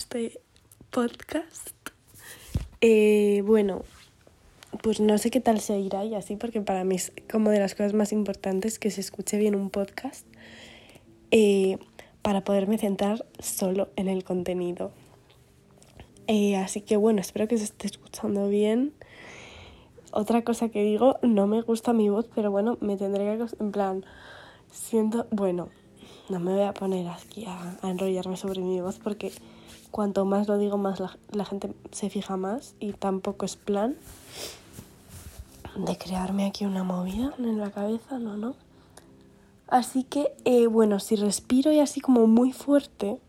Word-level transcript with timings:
este 0.00 0.40
podcast. 0.90 1.76
Eh, 2.80 3.42
bueno, 3.44 3.82
pues 4.82 4.98
no 4.98 5.18
sé 5.18 5.30
qué 5.30 5.40
tal 5.40 5.60
se 5.60 5.78
irá 5.78 6.06
y 6.06 6.14
así, 6.14 6.36
porque 6.36 6.62
para 6.62 6.84
mí 6.84 6.96
es 6.96 7.12
como 7.30 7.50
de 7.50 7.58
las 7.58 7.74
cosas 7.74 7.92
más 7.92 8.10
importantes 8.10 8.78
que 8.78 8.90
se 8.90 9.02
escuche 9.02 9.36
bien 9.36 9.54
un 9.54 9.68
podcast 9.68 10.26
eh, 11.30 11.76
para 12.22 12.44
poderme 12.44 12.78
centrar 12.78 13.26
solo 13.40 13.90
en 13.96 14.08
el 14.08 14.24
contenido. 14.24 14.90
Eh, 16.28 16.56
así 16.56 16.80
que 16.80 16.96
bueno, 16.96 17.20
espero 17.20 17.46
que 17.46 17.58
se 17.58 17.64
esté 17.64 17.86
escuchando 17.86 18.48
bien. 18.48 18.94
Otra 20.12 20.42
cosa 20.44 20.70
que 20.70 20.82
digo, 20.82 21.18
no 21.20 21.46
me 21.46 21.60
gusta 21.60 21.92
mi 21.92 22.08
voz, 22.08 22.26
pero 22.34 22.50
bueno, 22.50 22.78
me 22.80 22.96
tendré 22.96 23.36
que... 23.36 23.44
En 23.62 23.70
plan, 23.70 24.06
siento... 24.72 25.26
Bueno, 25.30 25.68
no 26.30 26.40
me 26.40 26.54
voy 26.54 26.62
a 26.64 26.72
poner 26.72 27.06
aquí 27.06 27.44
a, 27.44 27.76
a 27.82 27.90
enrollarme 27.90 28.38
sobre 28.38 28.62
mi 28.62 28.80
voz 28.80 28.98
porque 28.98 29.30
cuanto 29.90 30.24
más 30.24 30.48
lo 30.48 30.58
digo, 30.58 30.78
más 30.78 31.00
la, 31.00 31.44
gente 31.44 31.72
se 31.90 32.10
fija 32.10 32.36
más 32.36 32.74
y 32.80 32.92
tampoco 32.92 33.44
es 33.44 33.56
plan 33.56 33.96
de 35.76 35.96
crearme 35.96 36.46
aquí 36.46 36.64
una 36.64 36.82
movida 36.82 37.34
en 37.38 37.58
la 37.58 37.70
cabeza, 37.70 38.18
no, 38.18 38.36
no. 38.36 38.54
Así 39.68 40.02
que, 40.02 40.32
eh, 40.44 40.66
bueno, 40.66 40.98
si 40.98 41.14
respiro 41.16 41.70
y 41.72 41.78
así 41.78 42.00
como 42.00 42.26
muy 42.26 42.52
fuerte, 42.52 43.20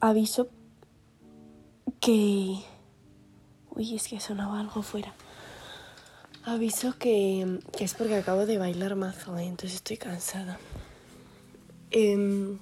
aviso 0.00 0.48
que... 2.00 2.56
Uy, 3.70 3.94
es 3.94 4.08
que 4.08 4.18
sonaba 4.18 4.58
algo 4.58 4.82
fuera. 4.82 5.14
Aviso 6.44 6.98
que, 6.98 7.60
que 7.76 7.84
es 7.84 7.94
porque 7.94 8.16
acabo 8.16 8.44
de 8.44 8.58
bailar 8.58 8.96
mazo, 8.96 9.38
¿eh? 9.38 9.44
entonces 9.44 9.76
estoy 9.76 9.98
cansada. 9.98 10.58
Eh, 11.92 12.58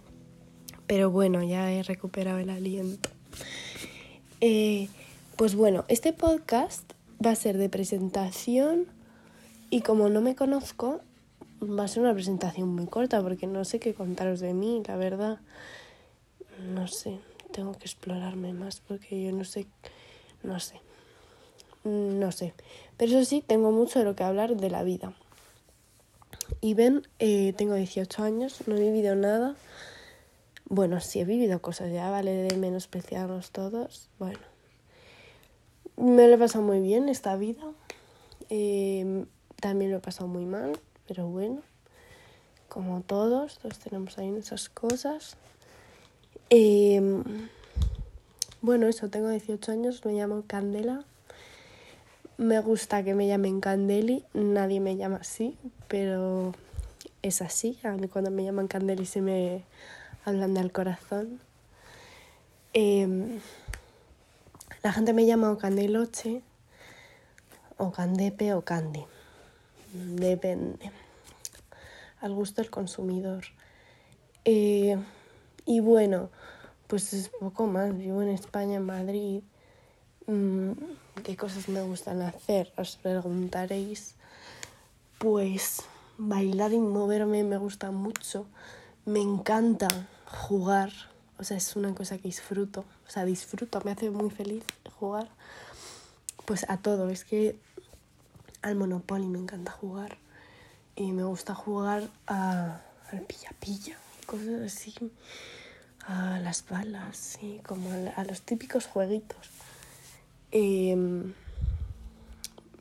pero 0.88 1.10
bueno, 1.10 1.44
ya 1.44 1.70
he 1.70 1.82
recuperado 1.84 2.38
el 2.38 2.50
aliento. 2.50 3.10
Eh, 4.40 4.88
pues 5.36 5.54
bueno, 5.54 5.84
este 5.88 6.12
podcast 6.12 6.90
va 7.24 7.30
a 7.30 7.36
ser 7.36 7.58
de 7.58 7.68
presentación 7.68 8.86
y 9.70 9.82
como 9.82 10.08
no 10.08 10.22
me 10.22 10.34
conozco, 10.34 11.00
va 11.62 11.84
a 11.84 11.88
ser 11.88 12.02
una 12.02 12.14
presentación 12.14 12.74
muy 12.74 12.86
corta 12.86 13.22
porque 13.22 13.46
no 13.46 13.64
sé 13.66 13.78
qué 13.78 13.92
contaros 13.92 14.40
de 14.40 14.54
mí, 14.54 14.82
la 14.86 14.96
verdad. 14.96 15.38
No 16.72 16.88
sé, 16.88 17.20
tengo 17.52 17.72
que 17.72 17.84
explorarme 17.84 18.54
más 18.54 18.80
porque 18.80 19.22
yo 19.22 19.30
no 19.30 19.44
sé, 19.44 19.66
no 20.42 20.58
sé, 20.58 20.80
no 21.84 22.32
sé. 22.32 22.54
Pero 22.96 23.12
eso 23.12 23.28
sí, 23.28 23.44
tengo 23.46 23.72
mucho 23.72 23.98
de 23.98 24.06
lo 24.06 24.16
que 24.16 24.24
hablar 24.24 24.56
de 24.56 24.70
la 24.70 24.82
vida. 24.84 25.12
Y 26.62 26.72
ven, 26.72 27.06
eh, 27.18 27.52
tengo 27.58 27.74
18 27.74 28.22
años, 28.22 28.62
no 28.66 28.74
he 28.74 28.80
vivido 28.80 29.14
nada. 29.14 29.54
Bueno, 30.70 31.00
sí 31.00 31.20
he 31.20 31.24
vivido 31.24 31.62
cosas, 31.62 31.90
ya 31.90 32.10
vale 32.10 32.30
de 32.30 32.56
menospreciarnos 32.58 33.50
todos. 33.52 34.10
Bueno, 34.18 34.38
me 35.96 36.28
lo 36.28 36.34
he 36.34 36.38
pasado 36.38 36.62
muy 36.62 36.80
bien 36.80 37.08
esta 37.08 37.36
vida. 37.36 37.62
Eh, 38.50 39.24
también 39.60 39.90
lo 39.90 39.96
he 39.96 40.00
pasado 40.00 40.28
muy 40.28 40.44
mal, 40.44 40.78
pero 41.06 41.26
bueno, 41.26 41.62
como 42.68 43.00
todos, 43.00 43.58
todos 43.58 43.78
tenemos 43.78 44.18
ahí 44.18 44.28
esas 44.36 44.68
cosas. 44.68 45.38
Eh, 46.50 47.00
bueno, 48.60 48.88
eso, 48.88 49.08
tengo 49.08 49.30
18 49.30 49.72
años, 49.72 50.04
me 50.04 50.12
llamo 50.12 50.44
Candela. 50.46 51.04
Me 52.36 52.60
gusta 52.60 53.02
que 53.02 53.14
me 53.14 53.26
llamen 53.26 53.60
Candeli, 53.60 54.24
nadie 54.34 54.80
me 54.80 54.96
llama 54.96 55.16
así, 55.16 55.56
pero 55.88 56.54
es 57.22 57.40
así. 57.40 57.78
A 57.82 57.92
mí 57.92 58.06
cuando 58.06 58.30
me 58.30 58.44
llaman 58.44 58.68
Candeli 58.68 59.06
se 59.06 59.20
me 59.20 59.64
hablan 60.24 60.54
del 60.54 60.72
corazón. 60.72 61.40
Eh, 62.74 63.40
la 64.82 64.92
gente 64.92 65.12
me 65.12 65.26
llama 65.26 65.50
o 65.50 65.58
Candeloche, 65.58 66.42
o 67.76 67.90
Candepe 67.90 68.54
o 68.54 68.62
Candy. 68.62 69.04
Depende. 69.92 70.92
Al 72.20 72.32
gusto 72.32 72.62
del 72.62 72.70
consumidor. 72.70 73.44
Eh, 74.44 74.96
y 75.66 75.80
bueno, 75.80 76.30
pues 76.86 77.12
es 77.12 77.28
poco 77.28 77.66
más. 77.66 77.96
Vivo 77.96 78.22
en 78.22 78.28
España, 78.28 78.76
en 78.76 78.86
Madrid. 78.86 79.42
Mm, 80.26 80.72
¿Qué 81.24 81.36
cosas 81.36 81.68
me 81.68 81.82
gustan 81.82 82.22
hacer? 82.22 82.72
Os 82.76 82.96
preguntaréis. 82.96 84.14
Pues 85.18 85.82
bailar 86.18 86.72
y 86.72 86.78
moverme 86.78 87.42
me 87.44 87.56
gusta 87.56 87.90
mucho. 87.90 88.46
Me 89.04 89.20
encanta 89.20 89.88
jugar. 90.28 90.92
O 91.38 91.44
sea, 91.44 91.56
es 91.56 91.76
una 91.76 91.94
cosa 91.94 92.16
que 92.16 92.24
disfruto. 92.24 92.84
O 93.06 93.10
sea, 93.10 93.24
disfruto, 93.24 93.80
me 93.84 93.92
hace 93.92 94.10
muy 94.10 94.30
feliz 94.30 94.64
jugar. 94.98 95.28
Pues 96.46 96.68
a 96.68 96.78
todo. 96.78 97.10
Es 97.10 97.24
que 97.24 97.58
al 98.62 98.74
Monopoly 98.74 99.26
me 99.26 99.38
encanta 99.38 99.72
jugar. 99.72 100.18
Y 100.96 101.12
me 101.12 101.24
gusta 101.24 101.54
jugar 101.54 102.08
a, 102.26 102.80
al 103.12 103.20
pilla-pilla. 103.22 103.96
Cosas 104.26 104.60
así. 104.62 104.94
A 106.06 106.38
las 106.38 106.66
balas, 106.66 107.38
y 107.42 107.58
como 107.58 107.90
a, 108.16 108.24
los 108.24 108.40
típicos 108.40 108.86
jueguitos. 108.86 109.50
Eh, 110.52 110.96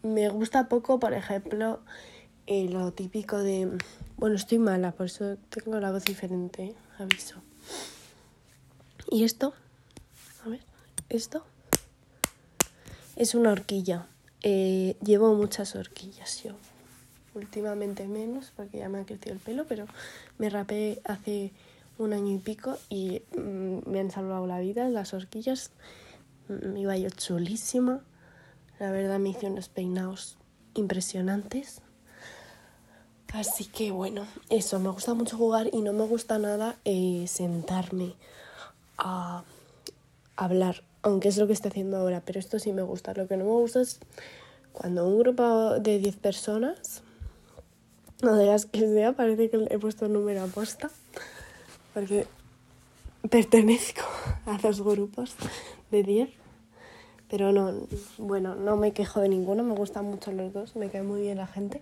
me 0.01 0.29
gusta 0.29 0.69
poco, 0.69 0.99
por 0.99 1.13
ejemplo, 1.13 1.81
eh, 2.45 2.69
lo 2.69 2.93
típico 2.93 3.37
de... 3.39 3.77
Bueno, 4.15 4.35
estoy 4.35 4.59
mala, 4.59 4.93
por 4.93 5.07
eso 5.07 5.37
tengo 5.49 5.79
la 5.79 5.91
voz 5.91 6.05
diferente, 6.05 6.73
aviso. 6.97 7.41
¿Y 9.09 9.23
esto? 9.23 9.53
A 10.45 10.49
ver, 10.49 10.61
esto 11.09 11.43
es 13.15 13.35
una 13.35 13.51
horquilla. 13.51 14.07
Eh, 14.43 14.95
llevo 15.03 15.33
muchas 15.33 15.75
horquillas 15.75 16.43
yo. 16.43 16.53
Últimamente 17.33 18.07
menos, 18.07 18.51
porque 18.55 18.79
ya 18.79 18.89
me 18.89 18.99
ha 18.99 19.05
crecido 19.05 19.33
el 19.33 19.39
pelo, 19.39 19.65
pero 19.65 19.85
me 20.37 20.49
rapé 20.49 21.01
hace 21.03 21.51
un 21.97 22.13
año 22.13 22.35
y 22.35 22.39
pico 22.39 22.77
y 22.89 23.21
mmm, 23.35 23.89
me 23.89 23.99
han 23.99 24.11
salvado 24.11 24.45
la 24.45 24.59
vida 24.59 24.87
las 24.89 25.13
horquillas 25.13 25.71
me 26.49 26.81
iba 26.81 26.95
yo 26.97 27.09
chulísima. 27.09 28.01
La 28.79 28.91
verdad 28.91 29.19
me 29.19 29.29
hice 29.29 29.47
unos 29.47 29.69
peinados 29.69 30.37
impresionantes. 30.75 31.81
Así 33.33 33.65
que 33.65 33.91
bueno, 33.91 34.25
eso, 34.49 34.79
me 34.79 34.89
gusta 34.89 35.13
mucho 35.13 35.37
jugar 35.37 35.69
y 35.71 35.81
no 35.81 35.93
me 35.93 36.05
gusta 36.05 36.39
nada 36.39 36.77
eh, 36.85 37.25
sentarme 37.27 38.15
a 38.97 39.43
hablar, 40.35 40.83
aunque 41.01 41.27
es 41.27 41.37
lo 41.37 41.45
que 41.45 41.53
estoy 41.53 41.69
haciendo 41.69 41.97
ahora, 41.97 42.21
pero 42.25 42.39
esto 42.39 42.57
sí 42.57 42.71
me 42.71 42.81
gusta. 42.81 43.13
Lo 43.13 43.27
que 43.27 43.37
no 43.37 43.43
me 43.43 43.51
gusta 43.51 43.81
es 43.81 43.99
cuando 44.71 45.07
un 45.07 45.19
grupo 45.19 45.79
de 45.79 45.99
10 45.99 46.15
personas, 46.17 47.01
no 48.21 48.35
de 48.35 48.45
las 48.45 48.65
que 48.65 48.79
sea, 48.79 49.13
parece 49.13 49.49
que 49.49 49.67
he 49.69 49.77
puesto 49.77 50.07
número 50.07 50.43
aposta, 50.43 50.89
porque 51.93 52.27
pertenezco 53.29 54.01
a 54.45 54.57
dos 54.57 54.81
grupos 54.81 55.35
de 55.91 56.03
10. 56.03 56.46
Pero 57.29 57.51
no, 57.51 57.73
bueno, 58.17 58.55
no 58.55 58.77
me 58.77 58.93
quejo 58.93 59.19
de 59.19 59.29
ninguno, 59.29 59.63
me 59.63 59.75
gustan 59.75 60.05
mucho 60.05 60.31
los 60.31 60.53
dos, 60.53 60.75
me 60.75 60.89
cae 60.89 61.03
muy 61.03 61.21
bien 61.21 61.37
la 61.37 61.47
gente. 61.47 61.81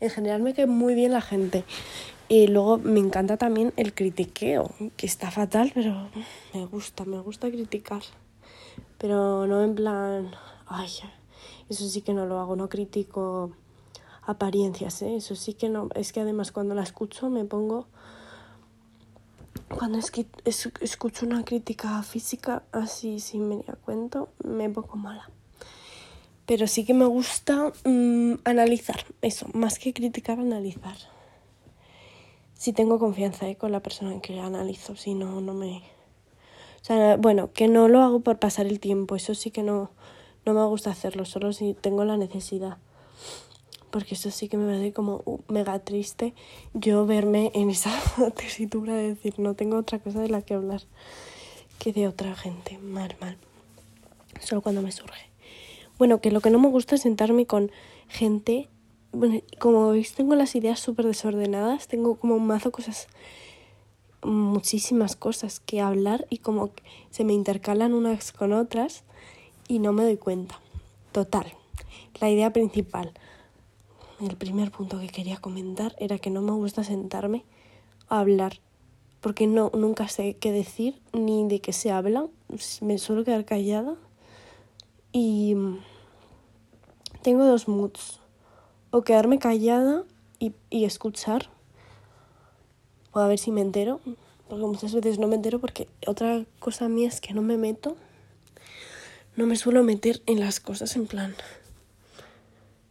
En 0.00 0.10
general 0.10 0.42
me 0.42 0.54
cae 0.54 0.66
muy 0.66 0.94
bien 0.94 1.12
la 1.12 1.20
gente. 1.20 1.64
Y 2.28 2.46
luego 2.46 2.78
me 2.78 2.98
encanta 2.98 3.36
también 3.36 3.72
el 3.76 3.94
critiqueo, 3.94 4.70
que 4.96 5.06
está 5.06 5.30
fatal, 5.30 5.70
pero 5.74 6.08
me 6.54 6.64
gusta, 6.66 7.04
me 7.04 7.20
gusta 7.20 7.50
criticar. 7.50 8.02
Pero 8.98 9.46
no 9.46 9.62
en 9.62 9.74
plan, 9.74 10.30
ay, 10.66 10.90
eso 11.68 11.88
sí 11.88 12.00
que 12.00 12.14
no 12.14 12.26
lo 12.26 12.40
hago, 12.40 12.56
no 12.56 12.68
critico 12.68 13.52
apariencias, 14.22 15.02
¿eh? 15.02 15.16
eso 15.16 15.36
sí 15.36 15.54
que 15.54 15.68
no. 15.68 15.88
Es 15.94 16.12
que 16.12 16.20
además 16.20 16.52
cuando 16.52 16.74
la 16.74 16.82
escucho 16.82 17.30
me 17.30 17.44
pongo 17.44 17.86
cuando 19.68 19.98
escucho 19.98 21.26
una 21.26 21.44
crítica 21.44 22.02
física 22.02 22.62
así 22.72 23.20
sin 23.20 23.64
a 23.68 23.72
cuento, 23.74 24.30
me 24.44 24.68
pongo 24.70 24.96
mala. 24.96 25.30
Pero 26.46 26.66
sí 26.66 26.84
que 26.84 26.94
me 26.94 27.06
gusta 27.06 27.72
mmm, 27.84 28.34
analizar, 28.44 29.04
eso, 29.20 29.46
más 29.52 29.78
que 29.78 29.92
criticar, 29.92 30.38
analizar. 30.38 30.96
Si 32.54 32.72
tengo 32.72 32.98
confianza 32.98 33.48
¿eh? 33.48 33.56
con 33.56 33.72
la 33.72 33.80
persona 33.80 34.12
en 34.12 34.20
que 34.20 34.40
analizo, 34.40 34.96
si 34.96 35.14
no, 35.14 35.40
no 35.40 35.54
me... 35.54 35.82
O 36.80 36.84
sea, 36.86 37.16
bueno, 37.16 37.52
que 37.52 37.68
no 37.68 37.88
lo 37.88 38.02
hago 38.02 38.20
por 38.20 38.38
pasar 38.38 38.66
el 38.66 38.78
tiempo, 38.78 39.16
eso 39.16 39.34
sí 39.34 39.50
que 39.50 39.62
no, 39.62 39.90
no 40.44 40.54
me 40.54 40.64
gusta 40.66 40.90
hacerlo, 40.90 41.24
solo 41.24 41.52
si 41.52 41.74
tengo 41.74 42.04
la 42.04 42.16
necesidad 42.16 42.78
porque 43.96 44.14
eso 44.14 44.30
sí 44.30 44.50
que 44.50 44.58
me 44.58 44.66
parece 44.66 44.92
como 44.92 45.22
uh, 45.24 45.38
mega 45.48 45.78
triste 45.78 46.34
yo 46.74 47.06
verme 47.06 47.50
en 47.54 47.70
esa 47.70 47.98
tesitura 48.36 48.94
de 48.94 49.14
decir 49.14 49.38
no 49.38 49.54
tengo 49.54 49.78
otra 49.78 50.00
cosa 50.00 50.20
de 50.20 50.28
la 50.28 50.42
que 50.42 50.52
hablar 50.52 50.82
que 51.78 51.94
de 51.94 52.06
otra 52.06 52.34
gente, 52.34 52.76
mal, 52.76 53.16
mal. 53.22 53.38
Solo 54.38 54.60
cuando 54.60 54.82
me 54.82 54.92
surge. 54.92 55.30
Bueno, 55.96 56.20
que 56.20 56.30
lo 56.30 56.42
que 56.42 56.50
no 56.50 56.58
me 56.58 56.68
gusta 56.68 56.96
es 56.96 57.00
sentarme 57.00 57.46
con 57.46 57.70
gente, 58.06 58.68
bueno, 59.12 59.40
como 59.58 59.88
veis 59.92 60.12
tengo 60.12 60.34
las 60.34 60.54
ideas 60.56 60.78
súper 60.78 61.06
desordenadas, 61.06 61.88
tengo 61.88 62.16
como 62.16 62.34
un 62.34 62.46
mazo 62.46 62.70
cosas 62.70 63.08
muchísimas 64.22 65.16
cosas 65.16 65.58
que 65.58 65.80
hablar 65.80 66.26
y 66.28 66.38
como 66.38 66.68
se 67.08 67.24
me 67.24 67.32
intercalan 67.32 67.94
unas 67.94 68.30
con 68.30 68.52
otras 68.52 69.04
y 69.68 69.78
no 69.78 69.94
me 69.94 70.02
doy 70.02 70.18
cuenta. 70.18 70.60
Total, 71.12 71.50
la 72.20 72.28
idea 72.28 72.52
principal, 72.52 73.14
el 74.20 74.36
primer 74.36 74.70
punto 74.70 74.98
que 74.98 75.08
quería 75.08 75.36
comentar 75.36 75.94
era 75.98 76.18
que 76.18 76.30
no 76.30 76.42
me 76.42 76.52
gusta 76.52 76.84
sentarme 76.84 77.44
a 78.08 78.20
hablar 78.20 78.60
porque 79.20 79.46
no 79.46 79.70
nunca 79.74 80.08
sé 80.08 80.36
qué 80.38 80.52
decir 80.52 81.00
ni 81.12 81.48
de 81.48 81.60
qué 81.60 81.72
se 81.72 81.90
habla, 81.90 82.26
me 82.80 82.98
suelo 82.98 83.24
quedar 83.24 83.44
callada 83.44 83.96
y 85.12 85.56
tengo 87.22 87.44
dos 87.44 87.66
moods, 87.66 88.20
o 88.90 89.02
quedarme 89.02 89.38
callada 89.38 90.04
y, 90.38 90.52
y 90.70 90.84
escuchar 90.84 91.50
o 93.12 93.18
a 93.18 93.26
ver 93.26 93.38
si 93.38 93.50
me 93.50 93.62
entero, 93.62 94.00
porque 94.48 94.64
muchas 94.64 94.94
veces 94.94 95.18
no 95.18 95.26
me 95.26 95.34
entero 95.34 95.58
porque 95.58 95.88
otra 96.06 96.44
cosa 96.60 96.88
mía 96.88 97.08
es 97.08 97.20
que 97.20 97.34
no 97.34 97.42
me 97.42 97.56
meto, 97.56 97.96
no 99.34 99.46
me 99.46 99.56
suelo 99.56 99.82
meter 99.82 100.22
en 100.26 100.38
las 100.38 100.60
cosas 100.60 100.94
en 100.94 101.06
plan, 101.06 101.34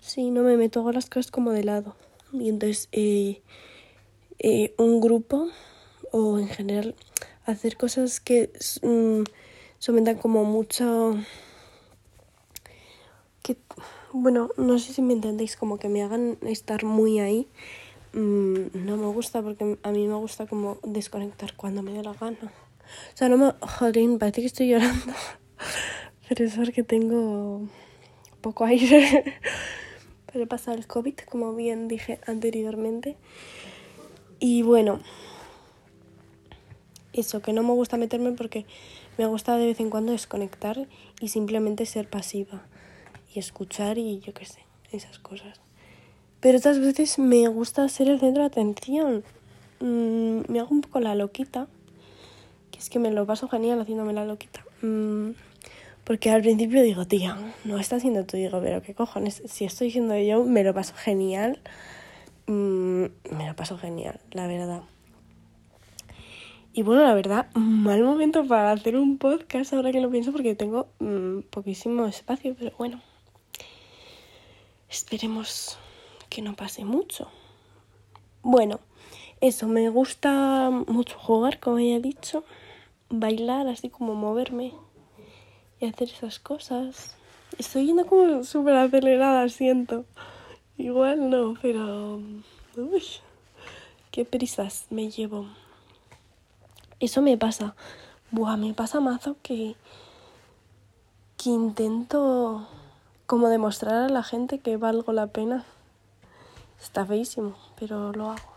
sí, 0.05 0.31
no 0.31 0.43
me 0.43 0.57
meto, 0.57 0.79
hago 0.79 0.91
las 0.91 1.09
cosas 1.09 1.31
como 1.31 1.51
de 1.51 1.63
lado. 1.63 1.95
Y 2.33 2.49
entonces 2.49 2.89
eh, 2.91 3.41
eh, 4.39 4.73
un 4.77 5.01
grupo 5.01 5.47
o 6.11 6.39
en 6.39 6.47
general 6.47 6.95
hacer 7.45 7.77
cosas 7.77 8.19
que 8.19 8.51
mm, 8.81 9.23
sometan 9.79 10.17
como 10.17 10.43
mucho 10.43 11.17
que 13.43 13.57
bueno 14.11 14.49
no 14.57 14.79
sé 14.79 14.93
si 14.93 15.01
me 15.03 15.13
entendéis 15.13 15.55
como 15.55 15.77
que 15.77 15.87
me 15.87 16.01
hagan 16.01 16.37
estar 16.41 16.83
muy 16.83 17.19
ahí 17.19 17.47
Mm, 18.15 18.85
no 18.85 18.95
me 18.95 19.07
gusta 19.07 19.41
porque 19.41 19.77
a 19.83 19.91
mí 19.91 20.07
me 20.07 20.13
gusta 20.13 20.47
como 20.47 20.77
desconectar 20.83 21.53
cuando 21.57 21.81
me 21.81 21.91
dé 21.91 22.01
la 22.01 22.13
gana. 22.13 22.37
O 22.43 23.17
sea, 23.17 23.27
no 23.27 23.37
me... 23.37 23.51
Joder, 23.59 24.17
parece 24.17 24.39
que 24.39 24.47
estoy 24.47 24.69
llorando. 24.69 25.13
Pero 26.29 26.45
es 26.45 26.55
porque 26.55 26.81
tengo 26.83 27.67
poco 28.39 28.63
aire 28.63 29.35
para 30.35 30.47
pasar 30.47 30.77
el 30.77 30.85
COVID, 30.85 31.15
como 31.29 31.55
bien 31.55 31.87
dije 31.87 32.19
anteriormente. 32.27 33.15
Y 34.39 34.63
bueno, 34.63 34.99
eso, 37.13 37.41
que 37.41 37.53
no 37.53 37.63
me 37.63 37.71
gusta 37.71 37.95
meterme 37.95 38.33
porque 38.33 38.65
me 39.17 39.25
gusta 39.25 39.55
de 39.55 39.67
vez 39.67 39.79
en 39.79 39.89
cuando 39.89 40.11
desconectar 40.11 40.87
y 41.21 41.29
simplemente 41.29 41.85
ser 41.85 42.09
pasiva 42.09 42.63
y 43.33 43.39
escuchar 43.39 43.97
y 43.97 44.19
yo 44.19 44.33
qué 44.33 44.45
sé, 44.45 44.59
esas 44.91 45.19
cosas. 45.19 45.61
Pero 46.41 46.57
otras 46.57 46.79
veces 46.79 47.17
me 47.17 47.47
gusta 47.47 47.87
ser 47.87 48.09
el 48.09 48.19
centro 48.19 48.43
de 48.43 48.47
atención. 48.47 49.23
Mm, 49.79 50.51
me 50.51 50.59
hago 50.59 50.71
un 50.71 50.81
poco 50.81 50.99
la 50.99 51.15
loquita, 51.15 51.67
que 52.71 52.79
es 52.79 52.89
que 52.89 52.99
me 52.99 53.09
lo 53.09 53.25
paso 53.25 53.47
genial 53.47 53.79
haciéndome 53.79 54.11
la 54.11 54.25
loquita. 54.25 54.65
Mm, 54.81 55.29
porque 56.05 56.29
al 56.29 56.41
principio 56.41 56.83
digo, 56.83 57.05
tía, 57.05 57.35
no 57.63 57.79
estás 57.79 58.03
siendo 58.03 58.25
tú. 58.25 58.37
Digo, 58.37 58.61
pero 58.61 58.81
qué 58.83 58.93
cojones, 58.93 59.41
si 59.47 59.65
estoy 59.65 59.89
siendo 59.89 60.15
yo, 60.17 60.43
me 60.43 60.63
lo 60.63 60.73
paso 60.73 60.93
genial. 60.95 61.59
Mm, 62.45 63.05
me 63.31 63.47
lo 63.47 63.55
paso 63.55 63.77
genial, 63.79 64.19
la 64.31 64.45
verdad. 64.45 64.83
Y 66.73 66.83
bueno, 66.83 67.01
la 67.01 67.15
verdad, 67.15 67.47
mal 67.55 68.03
momento 68.03 68.45
para 68.45 68.71
hacer 68.71 68.97
un 68.97 69.17
podcast 69.17 69.73
ahora 69.73 69.91
que 69.91 69.99
lo 69.99 70.11
pienso 70.11 70.31
porque 70.31 70.53
tengo 70.53 70.87
poquísimo 71.49 72.05
espacio, 72.05 72.55
pero 72.57 72.75
bueno. 72.77 73.01
Esperemos 74.87 75.79
que 76.29 76.43
no 76.43 76.55
pase 76.55 76.85
mucho. 76.85 77.29
Bueno, 78.43 78.79
eso, 79.41 79.67
me 79.67 79.89
gusta 79.89 80.69
mucho 80.69 81.17
jugar, 81.17 81.59
como 81.59 81.79
ya 81.79 81.95
he 81.95 81.99
dicho, 81.99 82.43
bailar, 83.09 83.67
así 83.67 83.89
como 83.89 84.13
moverme 84.13 84.73
y 85.79 85.85
hacer 85.85 86.09
esas 86.09 86.39
cosas. 86.39 87.15
Estoy 87.57 87.87
yendo 87.87 88.05
como 88.05 88.43
súper 88.43 88.75
acelerada, 88.75 89.47
siento. 89.49 90.05
Igual 90.77 91.29
no, 91.29 91.55
pero... 91.61 92.17
Uy, 92.75 93.03
qué 94.11 94.25
prisas 94.25 94.87
me 94.89 95.09
llevo. 95.09 95.47
Eso 96.99 97.21
me 97.21 97.37
pasa. 97.37 97.75
Buah, 98.31 98.57
me 98.57 98.73
pasa 98.73 98.99
mazo 98.99 99.37
que... 99.41 99.75
que 101.37 101.49
intento 101.49 102.67
como 103.25 103.49
demostrar 103.49 104.03
a 104.03 104.09
la 104.09 104.23
gente 104.23 104.59
que 104.59 104.77
valgo 104.77 105.13
la 105.13 105.27
pena 105.27 105.65
Está 106.81 107.05
feísimo, 107.05 107.55
pero 107.79 108.11
lo 108.11 108.29
hago. 108.29 108.53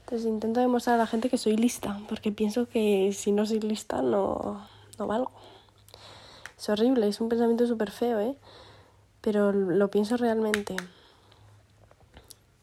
Entonces 0.00 0.26
intento 0.26 0.60
demostrar 0.60 0.96
a 0.96 0.98
la 0.98 1.06
gente 1.06 1.30
que 1.30 1.38
soy 1.38 1.56
lista, 1.56 2.00
porque 2.08 2.30
pienso 2.30 2.68
que 2.68 3.12
si 3.12 3.32
no 3.32 3.46
soy 3.46 3.60
lista 3.60 4.02
no, 4.02 4.60
no 4.98 5.06
valgo. 5.06 5.32
Es 6.58 6.68
horrible, 6.68 7.06
es 7.06 7.20
un 7.20 7.28
pensamiento 7.28 7.66
súper 7.66 7.90
feo, 7.90 8.18
¿eh? 8.18 8.36
Pero 9.20 9.52
lo 9.52 9.90
pienso 9.90 10.16
realmente. 10.16 10.76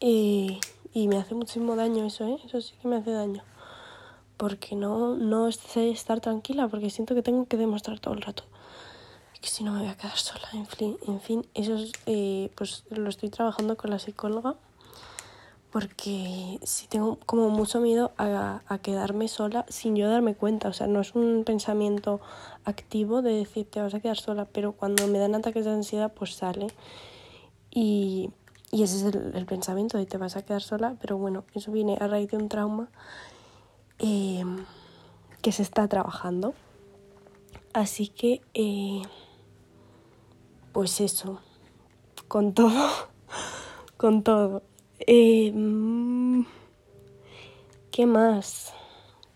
Y, 0.00 0.60
y 0.92 1.08
me 1.08 1.16
hace 1.16 1.34
muchísimo 1.34 1.76
daño 1.76 2.04
eso, 2.04 2.26
¿eh? 2.26 2.38
Eso 2.44 2.60
sí 2.60 2.74
que 2.82 2.88
me 2.88 2.96
hace 2.96 3.12
daño. 3.12 3.42
Porque 4.36 4.74
no, 4.74 5.14
no 5.14 5.52
sé 5.52 5.90
estar 5.90 6.20
tranquila, 6.20 6.66
porque 6.68 6.90
siento 6.90 7.14
que 7.14 7.22
tengo 7.22 7.46
que 7.46 7.56
demostrar 7.56 8.00
todo 8.00 8.14
el 8.14 8.22
rato. 8.22 8.42
Que 9.40 9.48
si 9.48 9.62
no 9.62 9.72
me 9.72 9.80
voy 9.80 9.88
a 9.88 9.96
quedar 9.96 10.16
sola. 10.16 10.48
En 10.54 10.66
fin, 10.66 10.96
en 11.06 11.20
fin 11.20 11.46
eso 11.54 11.74
es, 11.74 11.92
eh, 12.06 12.50
pues 12.56 12.84
lo 12.90 13.08
estoy 13.08 13.30
trabajando 13.30 13.76
con 13.76 13.90
la 13.90 13.98
psicóloga 13.98 14.56
porque 15.74 16.60
sí 16.62 16.86
tengo 16.86 17.18
como 17.26 17.50
mucho 17.50 17.80
miedo 17.80 18.12
a, 18.16 18.62
a, 18.68 18.78
quedarme 18.78 19.26
sola 19.26 19.66
sin 19.68 19.96
yo 19.96 20.08
darme 20.08 20.36
cuenta. 20.36 20.68
O 20.68 20.72
sea, 20.72 20.86
no 20.86 21.00
es 21.00 21.16
un 21.16 21.42
pensamiento 21.44 22.20
activo 22.64 23.22
de 23.22 23.32
decir 23.32 23.68
te 23.68 23.80
vas 23.80 23.92
a 23.92 23.98
quedar 23.98 24.16
sola, 24.16 24.44
pero 24.44 24.70
cuando 24.70 25.08
me 25.08 25.18
dan 25.18 25.34
ataques 25.34 25.64
de 25.64 25.72
ansiedad, 25.72 26.12
pues 26.14 26.36
sale. 26.36 26.68
Y, 27.72 28.30
y 28.70 28.84
ese 28.84 28.98
es 28.98 29.14
el, 29.16 29.46
pensamiento 29.46 29.98
de 29.98 30.06
te 30.06 30.16
vas 30.16 30.36
a 30.36 30.42
quedar 30.42 30.62
sola, 30.62 30.94
pero 31.00 31.18
bueno, 31.18 31.42
eso 31.54 31.72
viene 31.72 31.98
a 32.00 32.06
raíz 32.06 32.30
de 32.30 32.36
un 32.36 32.48
trauma 32.48 32.88
eh, 33.98 34.44
que 35.42 35.50
se 35.50 35.62
está 35.62 35.88
trabajando. 35.88 36.54
Así 37.72 38.06
que, 38.06 38.42
eh, 38.54 39.02
pues 40.70 41.00
eso, 41.00 41.40
con 42.28 42.54
todo, 42.54 42.88
con 43.96 44.22
todo. 44.22 44.62
Eh, 45.06 45.52
¿Qué 47.90 48.06
más? 48.06 48.72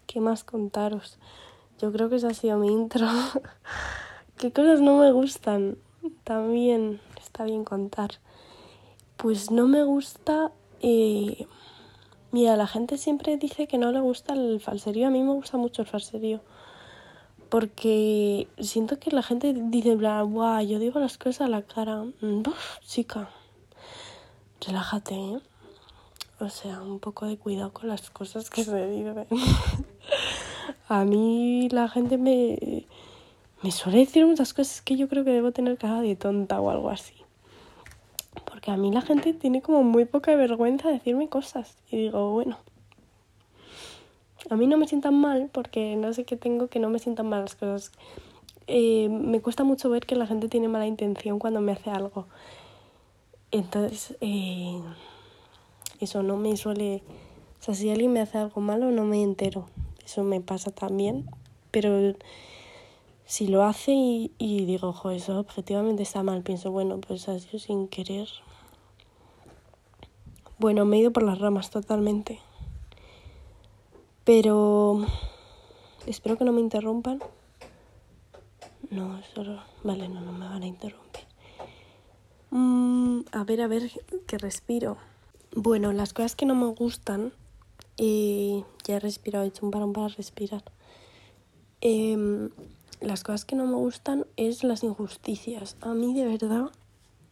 ¿Qué 0.07 0.21
más 0.21 0.43
contaros? 0.43 1.19
Yo 1.79 1.93
creo 1.93 2.09
que 2.09 2.17
esa 2.17 2.29
ha 2.29 2.35
sido 2.35 2.59
mi 2.59 2.73
intro. 2.73 3.07
¿Qué 4.37 4.53
cosas 4.53 4.81
no 4.81 4.99
me 4.99 5.13
gustan? 5.13 5.79
También 6.25 7.01
está 7.21 7.45
bien 7.45 7.65
contar. 7.65 8.13
Pues 9.17 9.51
no 9.51 9.69
me 9.69 9.85
gusta... 9.85 10.53
Eh... 10.81 11.47
Mira, 12.31 12.57
la 12.57 12.67
gente 12.67 12.99
siempre 12.99 13.37
dice 13.37 13.67
que 13.67 13.79
no 13.79 13.91
le 13.93 14.01
gusta 14.01 14.35
el 14.35 14.61
falserío. 14.61 15.07
A 15.07 15.11
mí 15.11 15.23
me 15.23 15.33
gusta 15.33 15.57
mucho 15.57 15.83
el 15.83 15.89
falserío. 15.89 16.41
Porque 17.49 18.49
siento 18.59 18.99
que 18.99 19.11
la 19.11 19.23
gente 19.23 19.55
dice, 19.55 19.95
bla, 19.95 20.21
guau, 20.23 20.67
yo 20.67 20.79
digo 20.79 21.01
las 21.01 21.17
cosas 21.17 21.43
a 21.43 21.49
la 21.49 21.63
cara. 21.63 22.03
Uf, 22.03 22.79
chica, 22.81 23.31
relájate, 24.67 25.15
¿eh? 25.15 25.41
O 26.41 26.49
sea, 26.49 26.81
un 26.81 27.01
poco 27.01 27.27
de 27.27 27.37
cuidado 27.37 27.73
con 27.73 27.89
las 27.89 28.11
cosas 28.11 28.49
que 28.49 28.63
se 28.63 28.87
dicen. 28.89 29.27
a 30.89 31.05
mí 31.05 31.69
la 31.71 31.89
gente 31.89 32.17
me, 32.17 32.87
me 33.63 33.73
suele 33.73 33.99
decir 33.99 34.25
muchas 34.25 34.55
cosas 34.55 34.81
que 34.81 34.97
yo 34.97 35.09
creo 35.09 35.25
que 35.25 35.33
debo 35.33 35.51
tener 35.51 35.77
cara 35.79 36.01
de 36.01 36.15
tonta 36.15 36.61
o 36.61 36.71
algo 36.71 36.91
así. 36.91 37.15
Porque 38.45 38.71
a 38.71 38.77
mí 38.77 38.93
la 38.93 39.03
gente 39.03 39.33
tiene 39.33 39.63
como 39.63 39.83
muy 39.83 40.05
poca 40.05 40.35
vergüenza 40.37 40.89
de 40.89 40.95
decirme 40.95 41.29
cosas. 41.29 41.77
Y 41.91 41.97
digo, 41.97 42.33
bueno, 42.33 42.57
a 44.51 44.57
mí 44.57 44.67
no 44.67 44.77
me 44.77 44.87
sientan 44.87 45.15
mal 45.15 45.51
porque 45.53 45.97
no 45.97 46.13
sé 46.13 46.25
qué 46.25 46.37
tengo 46.37 46.69
que 46.69 46.79
no 46.79 46.89
me 46.89 47.01
sientan 47.01 47.29
mal 47.29 47.43
las 47.43 47.57
cosas. 47.57 47.93
Eh, 48.69 49.09
me 49.09 49.41
cuesta 49.41 49.65
mucho 49.65 49.91
ver 49.91 50.07
que 50.07 50.15
la 50.15 50.27
gente 50.27 50.49
tiene 50.49 50.69
mala 50.69 50.87
intención 50.87 51.39
cuando 51.39 51.61
me 51.61 51.73
hace 51.73 51.91
algo. 51.91 52.27
Entonces, 53.51 54.17
eh, 54.21 54.81
eso 56.01 56.23
no 56.23 56.37
me 56.37 56.57
suele... 56.57 57.03
O 57.61 57.65
sea, 57.65 57.75
si 57.75 57.91
alguien 57.91 58.13
me 58.13 58.21
hace 58.21 58.39
algo 58.39 58.61
malo, 58.61 58.91
no 58.91 59.05
me 59.05 59.23
entero. 59.23 59.67
Eso 60.05 60.23
me 60.23 60.41
pasa 60.41 60.71
también. 60.71 61.29
Pero 61.71 62.15
si 63.27 63.47
lo 63.47 63.65
hace 63.65 63.93
y, 63.93 64.65
digo, 64.65 64.89
ojo, 64.89 65.11
eso 65.11 65.39
objetivamente 65.39 66.03
está 66.03 66.23
mal, 66.23 66.43
pienso, 66.43 66.71
bueno, 66.71 66.99
pues 66.99 67.29
ha 67.29 67.39
sido 67.39 67.59
sin 67.59 67.87
querer. 67.87 68.27
Bueno, 70.59 70.87
me 70.87 70.97
he 70.97 71.01
ido 71.01 71.13
por 71.13 71.23
las 71.25 71.39
ramas 71.39 71.71
totalmente. 71.71 72.41
Pero 74.25 75.05
espero 76.07 76.39
que 76.39 76.45
no 76.45 76.53
me 76.53 76.61
interrumpan. 76.61 77.21
No, 78.91 79.21
solo... 79.35 79.61
Vale, 79.85 80.09
no, 80.09 80.21
no 80.21 80.33
me 80.33 80.49
van 80.49 80.63
a 80.63 80.67
interrumpir. 80.67 81.25
Mm, 82.51 83.21
a 83.33 83.45
ver, 83.45 83.61
a 83.61 83.67
ver, 83.67 83.91
que 84.27 84.39
respiro. 84.39 84.97
Bueno, 85.55 85.93
las 85.93 86.13
cosas 86.13 86.37
que 86.37 86.47
no 86.47 86.55
me 86.55 86.67
gustan 86.67 87.33
Eh, 87.99 88.63
ya 88.85 88.97
he 88.97 89.01
respirado, 89.01 89.45
he 89.45 89.49
hecho 89.49 89.67
un 89.67 89.73
parón 89.73 89.93
para 89.93 90.07
respirar. 90.09 90.63
Em, 91.81 92.51
las 93.01 93.25
cosas 93.25 93.45
que 93.45 93.57
no 93.57 93.67
me 93.67 93.75
gustan 93.75 94.25
es 94.37 94.63
las 94.63 94.85
injusticias. 94.85 95.77
A 95.81 95.95
mí 95.95 96.15
de 96.15 96.25
verdad 96.25 96.71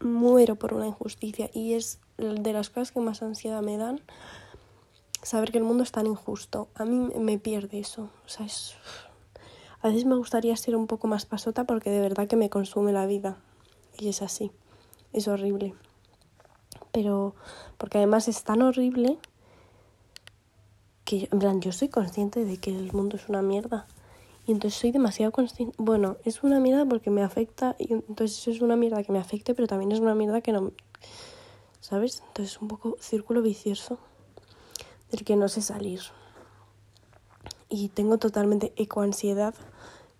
muero 0.01 0.57
por 0.57 0.75
una 0.75 0.87
injusticia 0.89 1.51
y 1.55 1.75
es 1.75 2.01
de 2.19 2.53
las 2.53 2.69
cosas 2.69 2.93
que 2.93 3.01
más 3.01 3.23
ansiedad 3.23 3.63
me 3.63 3.77
dan 3.77 4.01
saber 5.23 5.53
que 5.53 5.59
el 5.59 5.65
mundo 5.65 5.85
es 5.85 5.93
tan 5.93 6.07
injusto. 6.07 6.69
A 6.75 6.85
mí 6.85 7.11
me 7.19 7.39
pierde 7.39 7.79
eso. 7.79 8.11
O 8.25 8.29
sea, 8.29 8.47
es... 8.47 8.75
A 9.83 9.89
veces 9.89 10.05
me 10.05 10.17
gustaría 10.17 10.57
ser 10.57 10.75
un 10.75 10.89
poco 10.89 11.07
más 11.07 11.27
pasota 11.27 11.65
porque 11.65 11.91
de 11.91 12.01
verdad 12.01 12.27
que 12.27 12.37
me 12.37 12.51
consume 12.51 12.93
la 12.93 13.07
vida. 13.07 13.37
Y 13.99 14.09
es 14.09 14.21
así. 14.21 14.51
Es 15.13 15.29
horrible. 15.29 15.75
Pero 16.97 17.35
porque 17.77 17.99
además 17.99 18.27
es 18.27 18.43
tan 18.43 18.63
horrible 18.63 19.19
que, 21.05 21.29
en 21.31 21.39
plan, 21.39 21.61
yo 21.61 21.71
soy 21.71 21.91
consciente 21.91 22.47
de 22.47 22.57
que 22.57 22.71
el 22.71 22.91
mundo 22.95 23.19
es 23.19 23.29
una 23.29 23.43
mierda. 23.43 23.87
Y 24.47 24.53
entonces 24.53 24.81
soy 24.81 24.93
demasiado 24.93 25.31
consciente. 25.31 25.75
Bueno, 25.77 26.17
es 26.25 26.43
una 26.43 26.59
mierda 26.59 26.87
porque 26.87 27.11
me 27.11 27.23
afecta. 27.23 27.77
Y 27.79 27.93
entonces 27.93 28.49
es 28.49 28.63
una 28.63 28.77
mierda 28.77 29.03
que 29.03 29.13
me 29.13 29.19
afecte, 29.19 29.55
pero 29.55 29.69
también 29.69 29.93
es 29.93 30.01
una 30.01 30.15
mierda 30.15 30.41
que 30.41 30.53
no. 30.53 30.73
¿Sabes? 31.81 32.23
Entonces 32.29 32.55
es 32.57 32.63
un 32.63 32.69
poco 32.69 32.97
círculo 32.99 33.43
vicioso 33.43 33.99
del 35.11 35.23
que 35.23 35.37
no 35.37 35.51
sé 35.51 35.61
salir. 35.61 36.01
Y 37.69 37.89
tengo 37.91 38.17
totalmente 38.17 38.73
ecoansiedad, 38.77 39.55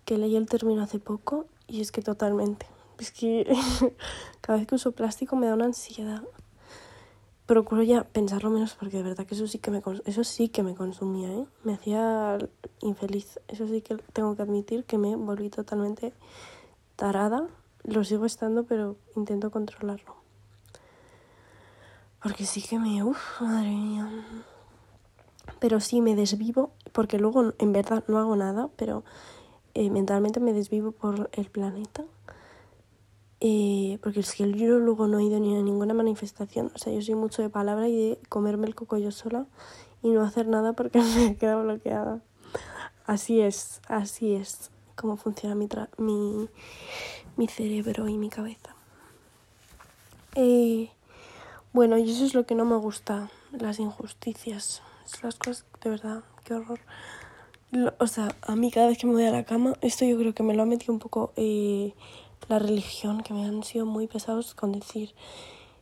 que 0.05 0.19
leí 0.19 0.35
el 0.35 0.45
término 0.45 0.83
hace 0.83 0.99
poco, 0.99 1.47
y 1.67 1.81
es 1.81 1.91
que 1.91 2.03
totalmente. 2.03 2.67
Es 2.99 3.09
que 3.09 3.51
cada 4.41 4.59
vez 4.59 4.67
que 4.67 4.75
uso 4.75 4.91
plástico 4.91 5.35
me 5.35 5.47
da 5.47 5.55
una 5.55 5.65
ansiedad. 5.65 6.21
Procuro 7.47 7.81
ya 7.81 8.03
pensarlo 8.03 8.51
menos 8.51 8.75
porque 8.75 8.97
de 8.97 9.03
verdad 9.03 9.25
que 9.25 9.33
eso 9.33 9.47
sí 9.47 9.57
que 9.57 9.71
me, 9.71 9.81
eso 10.05 10.23
sí 10.23 10.49
que 10.49 10.61
me 10.61 10.75
consumía, 10.75 11.29
¿eh? 11.33 11.47
Me 11.63 11.73
hacía 11.73 12.37
infeliz. 12.81 13.39
Eso 13.47 13.67
sí 13.67 13.81
que 13.81 13.95
tengo 14.13 14.35
que 14.35 14.43
admitir 14.43 14.83
que 14.83 14.99
me 14.99 15.15
volví 15.15 15.49
totalmente 15.49 16.13
tarada. 16.95 17.47
Lo 17.83 18.03
sigo 18.03 18.25
estando, 18.25 18.65
pero 18.65 18.97
intento 19.15 19.49
controlarlo. 19.49 20.15
Porque 22.21 22.45
sí 22.45 22.61
que 22.61 22.77
me... 22.77 23.03
Uf, 23.03 23.41
madre 23.41 23.69
mía 23.69 24.09
pero 25.59 25.79
sí 25.79 26.01
me 26.01 26.15
desvivo, 26.15 26.71
porque 26.91 27.17
luego 27.17 27.53
en 27.57 27.73
verdad 27.73 28.03
no 28.07 28.19
hago 28.19 28.35
nada, 28.35 28.69
pero 28.75 29.03
eh, 29.73 29.89
mentalmente 29.89 30.39
me 30.39 30.53
desvivo 30.53 30.91
por 30.91 31.29
el 31.33 31.45
planeta. 31.49 32.03
Eh, 33.39 33.99
porque 34.01 34.21
es 34.21 34.33
que 34.33 34.51
yo 34.51 34.79
luego 34.79 35.07
no 35.07 35.19
he 35.19 35.23
ido 35.23 35.39
ni 35.39 35.55
a 35.55 35.61
ninguna 35.61 35.93
manifestación, 35.93 36.71
o 36.73 36.77
sea, 36.79 36.91
yo 36.91 37.01
soy 37.01 37.15
mucho 37.15 37.43
de 37.43 37.49
palabra 37.49 37.87
y 37.87 37.95
de 37.95 38.19
comerme 38.29 38.65
el 38.65 38.73
coco 38.73 38.97
yo 38.97 39.11
sola 39.11 39.45
y 40.01 40.09
no 40.09 40.23
hacer 40.23 40.47
nada 40.47 40.73
porque 40.73 40.99
me 41.17 41.35
queda 41.35 41.61
bloqueada. 41.61 42.21
Así 43.05 43.41
es, 43.41 43.81
así 43.87 44.33
es 44.33 44.71
como 44.95 45.15
funciona 45.17 45.53
mi, 45.53 45.69
mi, 45.97 46.49
mi 47.35 47.47
cerebro 47.47 48.07
y 48.07 48.17
mi 48.17 48.29
cabeza. 48.29 48.75
Eh, 50.35 50.89
bueno, 51.73 51.97
y 51.97 52.09
eso 52.09 52.25
es 52.25 52.33
lo 52.33 52.45
que 52.45 52.55
no 52.55 52.65
me 52.65 52.75
gusta, 52.75 53.29
las 53.51 53.79
injusticias 53.79 54.81
las 55.21 55.35
cosas, 55.35 55.65
de 55.83 55.89
verdad, 55.89 56.23
qué 56.43 56.53
horror. 56.53 56.79
O 57.99 58.07
sea, 58.07 58.29
a 58.41 58.55
mí 58.55 58.71
cada 58.71 58.87
vez 58.87 58.97
que 58.97 59.07
me 59.07 59.13
voy 59.13 59.25
a 59.25 59.31
la 59.31 59.43
cama, 59.43 59.73
esto 59.81 60.05
yo 60.05 60.17
creo 60.17 60.33
que 60.33 60.43
me 60.43 60.53
lo 60.53 60.63
ha 60.63 60.65
metido 60.65 60.93
un 60.93 60.99
poco 60.99 61.33
eh, 61.35 61.93
la 62.47 62.59
religión, 62.59 63.21
que 63.21 63.33
me 63.33 63.45
han 63.45 63.63
sido 63.63 63.85
muy 63.85 64.07
pesados 64.07 64.53
con 64.53 64.71
decir, 64.71 65.13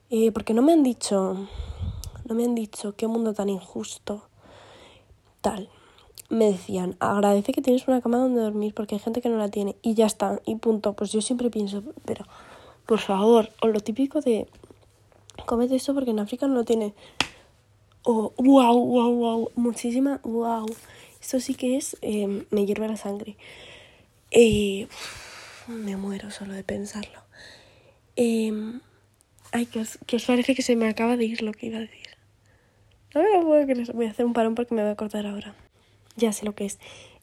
eh, 0.09 0.31
porque 0.31 0.53
no 0.53 0.61
me 0.61 0.73
han 0.73 0.83
dicho, 0.83 1.47
no 2.25 2.35
me 2.35 2.45
han 2.45 2.55
dicho 2.55 2.95
qué 2.95 3.07
mundo 3.07 3.33
tan 3.33 3.49
injusto, 3.49 4.27
tal. 5.41 5.69
Me 6.29 6.45
decían, 6.51 6.95
agradece 6.99 7.53
que 7.53 7.61
tienes 7.61 7.87
una 7.87 8.01
cama 8.01 8.17
donde 8.17 8.41
dormir 8.41 8.73
porque 8.73 8.95
hay 8.95 8.99
gente 8.99 9.21
que 9.21 9.29
no 9.29 9.37
la 9.37 9.49
tiene 9.49 9.75
y 9.83 9.93
ya 9.93 10.07
está, 10.07 10.41
y 10.45 10.55
punto. 10.55 10.93
Pues 10.93 11.11
yo 11.11 11.21
siempre 11.21 11.51
pienso, 11.51 11.83
pero 12.03 12.25
por 12.87 12.99
favor, 12.99 13.51
o 13.61 13.67
lo 13.67 13.79
típico 13.79 14.21
de, 14.21 14.47
comete 15.45 15.75
eso 15.75 15.93
porque 15.93 16.11
en 16.11 16.19
África 16.19 16.47
no 16.47 16.55
lo 16.55 16.63
tiene 16.63 16.93
oh, 18.05 18.33
wow, 18.37 18.79
wow, 18.79 19.11
wow, 19.13 19.51
muchísima, 19.55 20.19
wow. 20.23 20.65
Esto 21.19 21.39
sí 21.39 21.55
que 21.55 21.75
es, 21.77 21.97
em, 22.01 22.45
me 22.51 22.65
hierve 22.65 22.87
la 22.87 22.97
sangre. 22.97 23.35
Eh, 24.31 24.87
me 25.67 25.97
muero 25.97 26.31
solo 26.31 26.53
de 26.53 26.63
pensarlo. 26.63 27.19
Eh, 28.15 28.51
ay, 29.51 29.65
que 29.65 29.79
os, 29.79 29.97
que 30.05 30.15
os, 30.15 30.25
parece 30.25 30.55
que 30.55 30.61
se 30.61 30.75
me 30.75 30.87
acaba 30.87 31.17
de 31.17 31.25
ir 31.25 31.41
lo 31.41 31.51
que 31.51 31.67
iba 31.67 31.77
a 31.77 31.81
decir. 31.81 32.07
No. 33.13 33.43
Voy 33.43 34.05
a 34.05 34.09
hacer 34.11 34.25
un 34.25 34.33
parón 34.33 34.55
porque 34.55 34.75
me 34.75 34.81
voy 34.81 34.91
a 34.91 34.95
cortar 34.95 35.25
ahora. 35.25 35.55
Ya 36.15 36.31
sé 36.33 36.45
lo 36.45 36.53
que 36.55 36.65
es. 36.65 36.79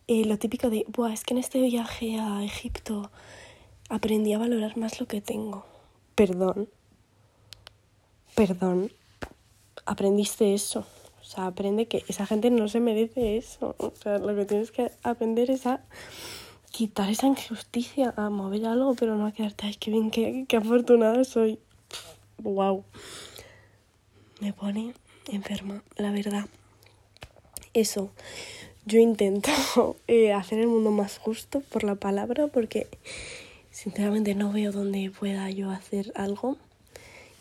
Eh, 0.08 0.24
lo 0.24 0.38
típico 0.38 0.70
de, 0.70 0.84
Buah, 0.88 1.12
es 1.12 1.24
que 1.24 1.34
en 1.34 1.38
este 1.38 1.60
viaje 1.60 2.18
a 2.18 2.44
Egipto 2.44 3.10
aprendí 3.88 4.32
a 4.32 4.38
valorar 4.38 4.76
más 4.76 5.00
lo 5.00 5.06
que 5.06 5.20
tengo. 5.20 5.64
Perdón. 6.14 6.68
Perdón 8.34 8.90
aprendiste 9.86 10.54
eso. 10.54 10.84
O 11.20 11.24
sea, 11.24 11.46
aprende 11.46 11.86
que 11.86 12.04
esa 12.08 12.26
gente 12.26 12.50
no 12.50 12.68
se 12.68 12.80
merece 12.80 13.36
eso. 13.36 13.74
O 13.78 13.92
sea, 13.94 14.18
lo 14.18 14.34
que 14.34 14.44
tienes 14.44 14.70
que 14.70 14.90
aprender 15.02 15.50
es 15.50 15.66
a 15.66 15.80
quitar 16.72 17.10
esa 17.10 17.26
injusticia, 17.26 18.12
a 18.16 18.30
mover 18.30 18.66
algo, 18.66 18.94
pero 18.94 19.16
no 19.16 19.26
a 19.26 19.32
quedarte, 19.32 19.66
ay, 19.66 19.76
qué 19.78 19.90
bien, 19.90 20.10
qué, 20.10 20.46
qué 20.48 20.56
afortunada 20.56 21.22
soy. 21.22 21.60
Wow. 22.38 22.84
Me 24.40 24.52
pone 24.52 24.94
enferma, 25.30 25.84
la 25.96 26.10
verdad. 26.10 26.46
Eso. 27.74 28.10
Yo 28.84 28.98
intento 28.98 29.50
eh, 30.08 30.32
hacer 30.32 30.58
el 30.58 30.66
mundo 30.66 30.90
más 30.90 31.18
justo 31.18 31.60
por 31.60 31.84
la 31.84 31.94
palabra 31.94 32.48
porque 32.48 32.88
sinceramente 33.70 34.34
no 34.34 34.50
veo 34.50 34.72
dónde 34.72 35.12
pueda 35.16 35.48
yo 35.50 35.70
hacer 35.70 36.12
algo 36.16 36.58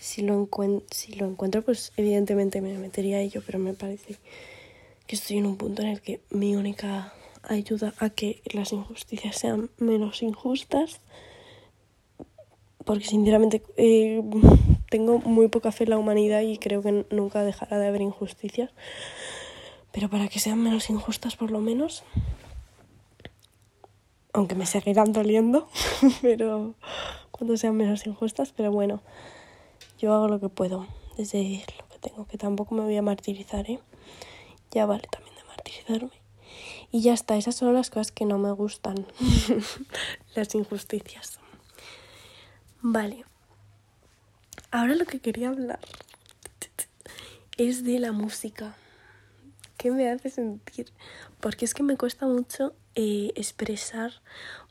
si 0.01 0.23
lo, 0.23 0.49
si 0.89 1.13
lo 1.13 1.27
encuentro, 1.27 1.61
pues 1.61 1.93
evidentemente 1.95 2.59
me 2.59 2.77
metería 2.77 3.17
a 3.17 3.21
ello, 3.21 3.43
pero 3.45 3.59
me 3.59 3.73
parece 3.73 4.17
que 5.05 5.15
estoy 5.15 5.37
en 5.37 5.45
un 5.45 5.57
punto 5.57 5.83
en 5.83 5.89
el 5.89 6.01
que 6.01 6.21
mi 6.31 6.55
única 6.55 7.13
ayuda 7.43 7.93
a 7.99 8.09
que 8.09 8.41
las 8.53 8.71
injusticias 8.73 9.35
sean 9.37 9.69
menos 9.77 10.21
injustas, 10.23 11.01
porque 12.85 13.05
sinceramente 13.05 13.63
eh, 13.77 14.21
tengo 14.89 15.19
muy 15.19 15.47
poca 15.47 15.71
fe 15.71 15.85
en 15.85 15.91
la 15.91 15.97
humanidad 15.97 16.41
y 16.41 16.57
creo 16.57 16.81
que 16.81 17.05
nunca 17.09 17.43
dejará 17.43 17.77
de 17.77 17.87
haber 17.87 18.01
injusticias, 18.01 18.71
pero 19.91 20.09
para 20.09 20.27
que 20.27 20.39
sean 20.39 20.61
menos 20.61 20.89
injustas 20.89 21.35
por 21.35 21.51
lo 21.51 21.59
menos, 21.59 22.03
aunque 24.33 24.55
me 24.55 24.65
seguirán 24.65 25.11
doliendo, 25.11 25.67
pero 26.21 26.75
cuando 27.31 27.57
sean 27.57 27.75
menos 27.75 28.05
injustas, 28.05 28.53
pero 28.55 28.71
bueno. 28.71 29.01
Yo 30.01 30.13
hago 30.13 30.27
lo 30.27 30.39
que 30.39 30.49
puedo, 30.49 30.87
desde 31.15 31.63
lo 31.77 31.87
que 31.89 31.99
tengo, 31.99 32.25
que 32.25 32.37
tampoco 32.37 32.73
me 32.73 32.81
voy 32.81 32.97
a 32.97 33.03
martirizar, 33.03 33.69
¿eh? 33.69 33.79
Ya 34.71 34.87
vale 34.87 35.07
también 35.11 35.35
de 35.35 35.43
martirizarme. 35.43 36.20
Y 36.91 37.01
ya 37.01 37.13
está, 37.13 37.37
esas 37.37 37.55
son 37.55 37.73
las 37.73 37.89
cosas 37.89 38.11
que 38.11 38.25
no 38.25 38.37
me 38.37 38.51
gustan, 38.51 39.05
las 40.35 40.53
injusticias. 40.55 41.39
Vale. 42.81 43.25
Ahora 44.71 44.95
lo 44.95 45.05
que 45.05 45.19
quería 45.19 45.49
hablar 45.49 45.79
es 47.57 47.83
de 47.83 47.99
la 47.99 48.11
música. 48.11 48.75
¿Qué 49.77 49.91
me 49.91 50.09
hace 50.09 50.29
sentir? 50.29 50.91
Porque 51.39 51.65
es 51.65 51.73
que 51.73 51.83
me 51.83 51.97
cuesta 51.97 52.25
mucho 52.25 52.73
eh, 52.95 53.31
expresar, 53.35 54.21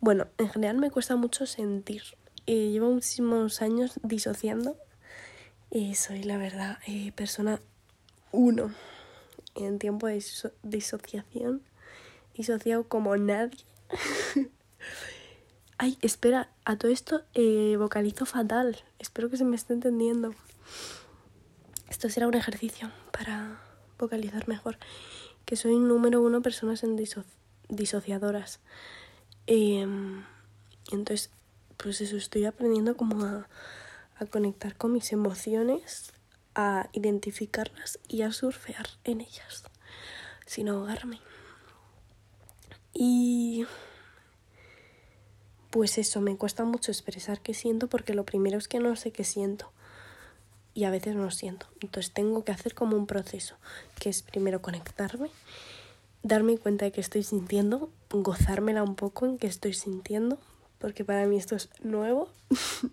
bueno, 0.00 0.28
en 0.38 0.50
general 0.50 0.76
me 0.76 0.90
cuesta 0.90 1.16
mucho 1.16 1.46
sentir. 1.46 2.02
Eh, 2.46 2.70
llevo 2.70 2.90
muchísimos 2.90 3.62
años 3.62 3.98
disociando 4.02 4.76
y 5.70 5.94
soy, 5.94 6.22
la 6.22 6.36
verdad, 6.36 6.78
eh, 6.86 7.12
persona 7.12 7.60
uno 8.32 8.74
en 9.54 9.78
tiempo 9.78 10.06
de 10.06 10.22
disociación. 10.62 11.62
Disociado 12.40 12.88
como 12.88 13.14
nadie. 13.18 13.66
Ay, 15.76 15.98
espera, 16.00 16.48
a 16.64 16.76
todo 16.76 16.90
esto 16.90 17.20
eh, 17.34 17.76
vocalizo 17.76 18.24
fatal. 18.24 18.82
Espero 18.98 19.28
que 19.28 19.36
se 19.36 19.44
me 19.44 19.56
esté 19.56 19.74
entendiendo. 19.74 20.34
Esto 21.90 22.08
será 22.08 22.26
un 22.28 22.32
ejercicio 22.32 22.90
para 23.12 23.60
vocalizar 23.98 24.48
mejor. 24.48 24.78
Que 25.44 25.54
soy 25.54 25.76
número 25.76 26.22
uno 26.22 26.40
personas 26.40 26.82
en 26.82 26.96
disociadoras. 27.68 28.60
Em, 29.46 30.24
entonces, 30.92 31.28
pues 31.76 32.00
eso, 32.00 32.16
estoy 32.16 32.46
aprendiendo 32.46 32.96
como 32.96 33.22
a 33.22 34.26
conectar 34.30 34.78
con 34.78 34.94
mis 34.94 35.12
emociones, 35.12 36.14
a 36.54 36.88
identificarlas 36.94 37.98
y 38.08 38.22
a 38.22 38.32
surfear 38.32 38.88
en 39.04 39.20
ellas, 39.20 39.64
sin 40.46 40.70
ahogarme. 40.70 41.20
Y 42.92 43.66
pues 45.70 45.98
eso, 45.98 46.20
me 46.20 46.36
cuesta 46.36 46.64
mucho 46.64 46.90
expresar 46.90 47.40
qué 47.40 47.54
siento 47.54 47.88
porque 47.88 48.14
lo 48.14 48.24
primero 48.24 48.58
es 48.58 48.68
que 48.68 48.80
no 48.80 48.94
sé 48.96 49.12
qué 49.12 49.24
siento. 49.24 49.70
y 50.72 50.84
a 50.84 50.90
veces 50.90 51.16
no 51.16 51.30
siento. 51.30 51.66
Entonces 51.80 52.12
tengo 52.12 52.44
que 52.44 52.52
hacer 52.52 52.74
como 52.74 52.96
un 52.96 53.06
proceso, 53.06 53.56
que 53.98 54.08
es 54.08 54.22
primero 54.22 54.62
conectarme, 54.62 55.28
darme 56.22 56.58
cuenta 56.58 56.84
de 56.84 56.92
que 56.92 57.00
estoy 57.00 57.22
sintiendo, 57.24 57.90
gozármela 58.10 58.82
un 58.82 58.94
poco 58.94 59.26
en 59.26 59.36
que 59.36 59.48
estoy 59.48 59.74
sintiendo, 59.74 60.38
porque 60.78 61.04
para 61.04 61.26
mí 61.26 61.36
esto 61.36 61.56
es 61.56 61.70
nuevo. 61.82 62.28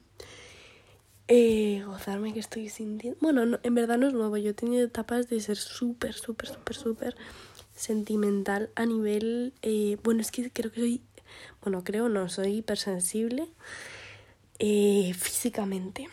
eh, 1.27 1.83
gozarme 1.85 2.33
que 2.33 2.39
estoy 2.39 2.69
sintiendo. 2.69 3.19
Bueno, 3.21 3.59
en 3.61 3.75
verdad 3.75 3.97
no 3.97 4.07
es 4.07 4.13
nuevo. 4.13 4.37
Yo 4.37 4.51
he 4.51 4.53
tenido 4.53 4.83
etapas 4.83 5.29
de 5.29 5.39
ser 5.39 5.57
súper, 5.57 6.13
súper, 6.13 6.49
súper, 6.49 6.75
súper 6.75 7.15
sentimental 7.77 8.69
a 8.75 8.85
nivel... 8.85 9.53
Eh, 9.61 9.97
bueno, 10.03 10.21
es 10.21 10.31
que 10.31 10.51
creo 10.51 10.71
que 10.71 10.81
soy... 10.81 11.01
Bueno, 11.61 11.83
creo 11.83 12.09
no, 12.09 12.27
soy 12.29 12.57
hipersensible 12.57 13.47
eh, 14.59 15.13
físicamente. 15.13 16.09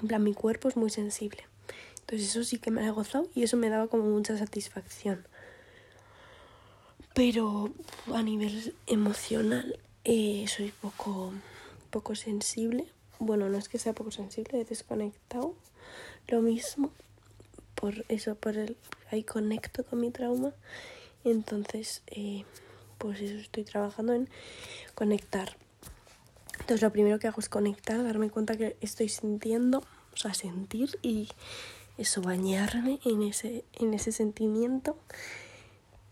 En 0.00 0.08
plan, 0.08 0.22
mi 0.22 0.34
cuerpo 0.34 0.68
es 0.68 0.76
muy 0.76 0.90
sensible. 0.90 1.44
Entonces 2.00 2.30
eso 2.30 2.44
sí 2.44 2.58
que 2.58 2.70
me 2.70 2.86
ha 2.86 2.90
gozado 2.90 3.28
y 3.34 3.42
eso 3.42 3.56
me 3.56 3.68
daba 3.68 3.88
como 3.88 4.04
mucha 4.04 4.38
satisfacción. 4.38 5.26
Pero 7.14 7.72
a 8.14 8.22
nivel 8.22 8.74
emocional 8.86 9.78
eh, 10.04 10.46
soy 10.48 10.72
poco, 10.80 11.32
poco 11.90 12.14
sensible. 12.14 12.86
Bueno, 13.18 13.48
no 13.48 13.58
es 13.58 13.68
que 13.68 13.78
sea 13.78 13.92
poco 13.92 14.10
sensible, 14.12 14.60
he 14.60 14.64
desconectado. 14.64 15.54
Lo 16.28 16.40
mismo, 16.40 16.92
por 17.80 18.04
eso, 18.08 18.34
por 18.34 18.56
el 18.56 18.76
ahí 19.10 19.22
conecto 19.22 19.84
con 19.84 20.00
mi 20.00 20.10
trauma. 20.10 20.52
Entonces, 21.24 22.02
eh, 22.08 22.44
pues 22.98 23.20
eso 23.20 23.38
estoy 23.38 23.64
trabajando 23.64 24.12
en 24.12 24.28
conectar. 24.94 25.56
Entonces 26.54 26.82
lo 26.82 26.92
primero 26.92 27.18
que 27.18 27.28
hago 27.28 27.40
es 27.40 27.48
conectar, 27.48 28.02
darme 28.02 28.30
cuenta 28.30 28.56
que 28.56 28.76
estoy 28.80 29.08
sintiendo, 29.08 29.78
o 30.12 30.16
sea, 30.16 30.34
sentir 30.34 30.98
y 31.02 31.28
eso, 31.96 32.20
bañarme 32.20 33.00
en 33.04 33.22
ese, 33.22 33.64
en 33.74 33.94
ese 33.94 34.12
sentimiento. 34.12 34.96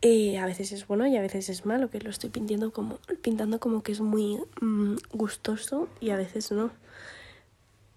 Eh, 0.02 0.38
a 0.38 0.46
veces 0.46 0.72
es 0.72 0.86
bueno 0.86 1.06
y 1.06 1.16
a 1.16 1.20
veces 1.20 1.48
es 1.48 1.66
malo, 1.66 1.90
que 1.90 2.00
lo 2.00 2.10
estoy 2.10 2.30
pintando 2.30 2.72
como, 2.72 2.98
pintando 3.22 3.58
como 3.58 3.82
que 3.82 3.92
es 3.92 4.00
muy 4.00 4.38
mm, 4.60 4.96
gustoso 5.12 5.88
y 6.00 6.10
a 6.10 6.16
veces 6.16 6.52
no. 6.52 6.70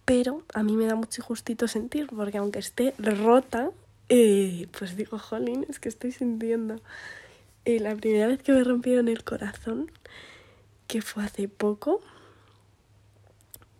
Pero 0.09 0.41
a 0.55 0.63
mí 0.63 0.75
me 0.75 0.87
da 0.87 0.95
mucho 0.95 1.21
gustito 1.21 1.67
sentir, 1.67 2.07
porque 2.07 2.39
aunque 2.39 2.57
esté 2.57 2.95
rota, 2.97 3.69
eh, 4.09 4.67
pues 4.75 4.95
digo, 4.95 5.19
jolín, 5.19 5.67
es 5.69 5.79
que 5.79 5.87
estoy 5.87 6.11
sintiendo. 6.11 6.81
Eh, 7.63 7.79
la 7.79 7.95
primera 7.95 8.25
vez 8.25 8.41
que 8.41 8.51
me 8.51 8.63
rompieron 8.63 9.07
el 9.07 9.23
corazón, 9.23 9.91
que 10.87 11.03
fue 11.03 11.23
hace 11.23 11.47
poco, 11.47 12.01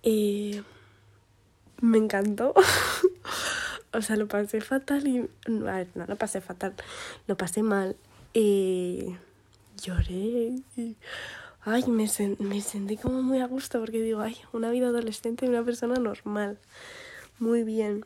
eh, 0.03 0.61
me 1.81 1.97
encantó. 1.97 2.53
o 3.91 4.01
sea, 4.03 4.15
lo 4.15 4.27
pasé 4.27 4.61
fatal 4.61 5.07
y... 5.07 5.27
A 5.67 5.77
ver, 5.77 5.87
no 5.95 6.05
lo 6.05 6.15
pasé 6.15 6.41
fatal, 6.41 6.75
lo 7.25 7.37
pasé 7.37 7.63
mal. 7.63 7.95
Lloré 8.35 9.17
y... 10.77 10.95
Ay, 11.61 11.83
me, 11.87 12.09
me 12.39 12.61
sentí 12.61 12.97
como 12.97 13.21
muy 13.21 13.39
a 13.39 13.47
gusto 13.47 13.79
porque 13.79 14.01
digo, 14.01 14.21
ay, 14.21 14.37
una 14.53 14.71
vida 14.71 14.87
adolescente 14.87 15.45
y 15.45 15.49
una 15.49 15.63
persona 15.63 15.95
normal. 15.95 16.57
Muy 17.37 17.63
bien. 17.63 18.05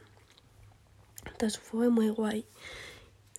Entonces 1.26 1.60
fue 1.60 1.90
muy 1.90 2.10
guay. 2.10 2.46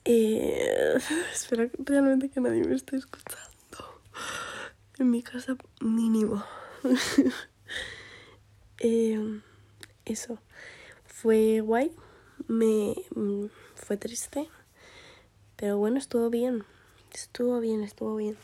Eh, 0.04 0.98
espero 1.32 1.70
realmente 1.78 2.28
que 2.28 2.40
nadie 2.40 2.62
me 2.64 2.74
esté 2.74 2.96
escuchando. 2.96 4.00
En 4.98 5.10
mi 5.10 5.22
casa 5.22 5.56
mínimo. 5.80 6.44
eh, 8.78 9.40
eso. 10.04 10.38
Fue 11.06 11.60
guay. 11.60 11.92
Me 12.46 12.94
fue 13.74 13.96
triste. 13.96 14.48
Pero 15.56 15.78
bueno, 15.78 15.98
estuvo 15.98 16.30
bien. 16.30 16.64
Estuvo 17.12 17.60
bien, 17.60 17.82
estuvo 17.82 18.16
bien. 18.16 18.36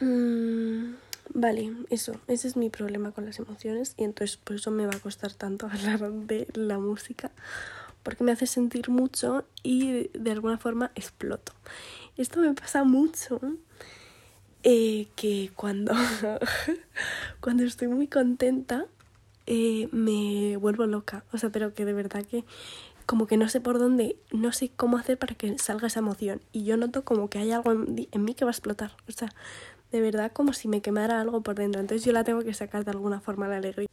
Mm, 0.00 0.94
vale, 1.34 1.74
eso, 1.90 2.14
ese 2.26 2.48
es 2.48 2.56
mi 2.56 2.70
problema 2.70 3.12
con 3.12 3.26
las 3.26 3.38
emociones 3.38 3.94
y 3.98 4.04
entonces 4.04 4.38
por 4.38 4.56
eso 4.56 4.70
me 4.70 4.86
va 4.86 4.94
a 4.94 5.00
costar 5.00 5.34
tanto 5.34 5.66
hablar 5.72 6.10
de 6.10 6.48
la 6.54 6.78
música 6.78 7.30
porque 8.02 8.24
me 8.24 8.32
hace 8.32 8.46
sentir 8.46 8.88
mucho 8.88 9.44
y 9.62 10.08
de 10.18 10.30
alguna 10.30 10.58
forma 10.58 10.90
exploto. 10.94 11.52
Esto 12.16 12.40
me 12.40 12.54
pasa 12.54 12.84
mucho 12.84 13.40
eh, 14.62 15.08
que 15.16 15.50
cuando, 15.54 15.94
cuando 17.40 17.64
estoy 17.64 17.88
muy 17.88 18.06
contenta 18.06 18.86
eh, 19.46 19.88
me 19.92 20.56
vuelvo 20.56 20.86
loca, 20.86 21.24
o 21.32 21.38
sea, 21.38 21.50
pero 21.50 21.74
que 21.74 21.84
de 21.84 21.92
verdad 21.92 22.24
que 22.24 22.44
como 23.04 23.26
que 23.26 23.36
no 23.36 23.48
sé 23.48 23.60
por 23.60 23.78
dónde, 23.78 24.16
no 24.30 24.52
sé 24.52 24.70
cómo 24.74 24.96
hacer 24.96 25.18
para 25.18 25.34
que 25.34 25.58
salga 25.58 25.88
esa 25.88 25.98
emoción. 25.98 26.40
Y 26.52 26.62
yo 26.62 26.76
noto 26.76 27.04
como 27.04 27.28
que 27.28 27.40
hay 27.40 27.50
algo 27.50 27.72
en, 27.72 28.08
en 28.12 28.24
mí 28.24 28.34
que 28.34 28.44
va 28.44 28.50
a 28.50 28.52
explotar, 28.52 28.92
o 29.08 29.12
sea, 29.12 29.30
de 29.92 30.00
verdad 30.00 30.32
como 30.32 30.52
si 30.52 30.68
me 30.68 30.80
quemara 30.80 31.20
algo 31.20 31.40
por 31.40 31.56
dentro. 31.56 31.80
Entonces 31.80 32.04
yo 32.04 32.12
la 32.12 32.24
tengo 32.24 32.42
que 32.42 32.54
sacar 32.54 32.84
de 32.84 32.92
alguna 32.92 33.20
forma 33.20 33.48
la 33.48 33.56
alegría. 33.56 33.88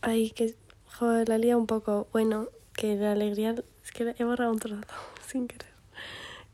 Ay, 0.00 0.30
que 0.30 0.54
joder, 0.98 1.28
la 1.28 1.38
lía 1.38 1.56
un 1.56 1.66
poco. 1.66 2.08
Bueno, 2.12 2.48
que 2.74 2.96
la 2.96 3.12
alegría, 3.12 3.54
es 3.84 3.92
que 3.92 4.14
he 4.16 4.24
borrado 4.24 4.52
un 4.52 4.58
trozo 4.58 4.82
sin 5.26 5.48
querer. 5.48 5.72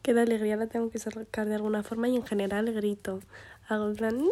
Que 0.02 0.12
la 0.12 0.22
alegría 0.22 0.56
la 0.56 0.66
tengo 0.66 0.90
que 0.90 0.98
sacar 0.98 1.48
de 1.48 1.54
alguna 1.54 1.82
forma 1.82 2.08
y 2.08 2.16
en 2.16 2.24
general 2.24 2.72
grito. 2.72 3.20
Hago 3.68 3.92
plan 3.94 4.22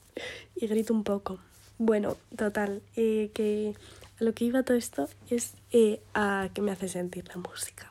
y 0.56 0.66
grito 0.66 0.92
un 0.92 1.04
poco. 1.04 1.38
Bueno, 1.78 2.16
total, 2.36 2.82
eh, 2.94 3.30
que 3.34 3.74
a 4.20 4.24
lo 4.24 4.32
que 4.32 4.44
iba 4.44 4.62
todo 4.62 4.76
esto 4.76 5.08
es 5.28 5.54
eh, 5.72 6.00
a 6.14 6.48
que 6.54 6.62
me 6.62 6.70
hace 6.70 6.88
sentir 6.88 7.26
la 7.28 7.36
música, 7.36 7.90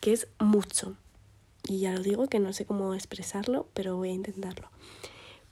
que 0.00 0.12
es 0.12 0.28
mucho. 0.38 0.96
Y 1.68 1.80
ya 1.80 1.92
lo 1.92 2.00
digo 2.00 2.26
que 2.28 2.38
no 2.38 2.52
sé 2.52 2.64
cómo 2.64 2.94
expresarlo, 2.94 3.66
pero 3.74 3.96
voy 3.96 4.10
a 4.10 4.12
intentarlo. 4.12 4.68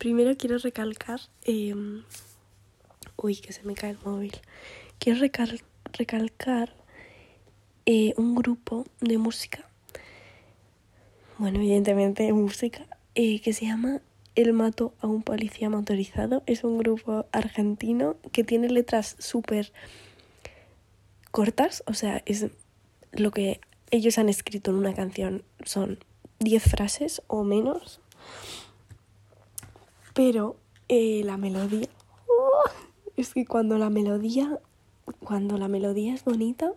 Primero 0.04 0.36
quiero 0.36 0.58
recalcar... 0.58 1.18
Em, 1.44 2.02
uy, 3.16 3.36
que 3.36 3.54
se 3.54 3.62
me 3.62 3.72
cae 3.72 3.92
el 3.92 3.98
móvil. 4.04 4.36
Quiero 4.98 5.18
recalcar 5.18 6.74
eh, 7.86 8.12
un 8.18 8.34
grupo 8.34 8.84
de 9.00 9.16
música. 9.16 9.66
Bueno, 11.38 11.56
evidentemente 11.56 12.30
música. 12.34 12.86
Eh, 13.14 13.40
que 13.40 13.54
se 13.54 13.64
llama 13.64 14.02
El 14.34 14.52
mato 14.52 14.92
a 15.00 15.06
un 15.06 15.22
policía 15.22 15.70
motorizado. 15.70 16.42
Es 16.44 16.64
un 16.64 16.76
grupo 16.76 17.24
argentino 17.32 18.16
que 18.30 18.44
tiene 18.44 18.68
letras 18.68 19.16
súper 19.18 19.72
cortas. 21.30 21.82
O 21.86 21.94
sea, 21.94 22.22
es 22.26 22.48
lo 23.10 23.30
que 23.30 23.58
ellos 23.90 24.18
han 24.18 24.28
escrito 24.28 24.70
en 24.70 24.76
una 24.76 24.92
canción. 24.92 25.44
Son 25.64 25.98
10 26.40 26.62
frases 26.62 27.22
o 27.26 27.42
menos 27.42 28.02
pero 30.14 30.56
eh, 30.88 31.22
la 31.24 31.36
melodía... 31.36 31.88
es 33.16 33.34
que 33.34 33.44
cuando 33.44 33.76
la 33.76 33.90
melodía... 33.90 34.58
Cuando 35.22 35.58
la 35.58 35.68
melodía 35.68 36.14
es 36.14 36.24
bonita, 36.24 36.72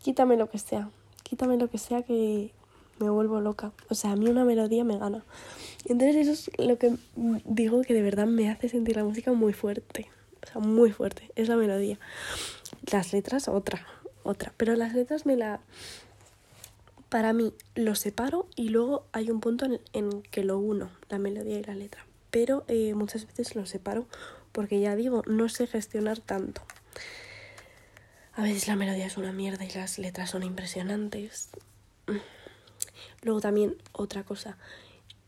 quítame 0.00 0.36
lo 0.36 0.48
que 0.48 0.58
sea. 0.58 0.90
Quítame 1.24 1.56
lo 1.56 1.68
que 1.68 1.78
sea 1.78 2.02
que 2.02 2.52
me 3.00 3.10
vuelvo 3.10 3.40
loca. 3.40 3.72
O 3.90 3.96
sea, 3.96 4.12
a 4.12 4.16
mí 4.16 4.28
una 4.28 4.44
melodía 4.44 4.84
me 4.84 4.96
gana. 4.96 5.24
Entonces 5.86 6.28
eso 6.28 6.32
es 6.32 6.64
lo 6.64 6.78
que 6.78 6.94
digo 7.44 7.82
que 7.82 7.94
de 7.94 8.02
verdad 8.02 8.26
me 8.26 8.48
hace 8.48 8.68
sentir 8.68 8.96
la 8.96 9.02
música 9.02 9.32
muy 9.32 9.52
fuerte. 9.52 10.08
O 10.44 10.46
sea, 10.46 10.60
muy 10.60 10.92
fuerte. 10.92 11.32
Es 11.34 11.48
la 11.48 11.56
melodía. 11.56 11.98
Las 12.92 13.12
letras, 13.12 13.48
otra. 13.48 13.84
Otra. 14.22 14.52
Pero 14.56 14.76
las 14.76 14.94
letras 14.94 15.26
me 15.26 15.36
la... 15.36 15.60
Para 17.08 17.32
mí 17.32 17.54
lo 17.74 17.96
separo 17.96 18.46
y 18.54 18.68
luego 18.68 19.06
hay 19.10 19.30
un 19.30 19.40
punto 19.40 19.66
en 19.92 20.22
que 20.22 20.44
lo 20.44 20.58
uno, 20.58 20.90
la 21.08 21.18
melodía 21.18 21.58
y 21.58 21.64
la 21.64 21.74
letra 21.74 22.05
pero 22.36 22.66
eh, 22.68 22.92
muchas 22.92 23.26
veces 23.26 23.56
lo 23.56 23.64
separo 23.64 24.06
porque 24.52 24.78
ya 24.78 24.94
digo, 24.94 25.22
no 25.26 25.48
sé 25.48 25.66
gestionar 25.66 26.18
tanto. 26.18 26.60
A 28.34 28.42
veces 28.42 28.68
la 28.68 28.76
melodía 28.76 29.06
es 29.06 29.16
una 29.16 29.32
mierda 29.32 29.64
y 29.64 29.70
las 29.70 29.98
letras 29.98 30.32
son 30.32 30.42
impresionantes. 30.42 31.48
Luego 33.22 33.40
también 33.40 33.78
otra 33.92 34.22
cosa, 34.22 34.58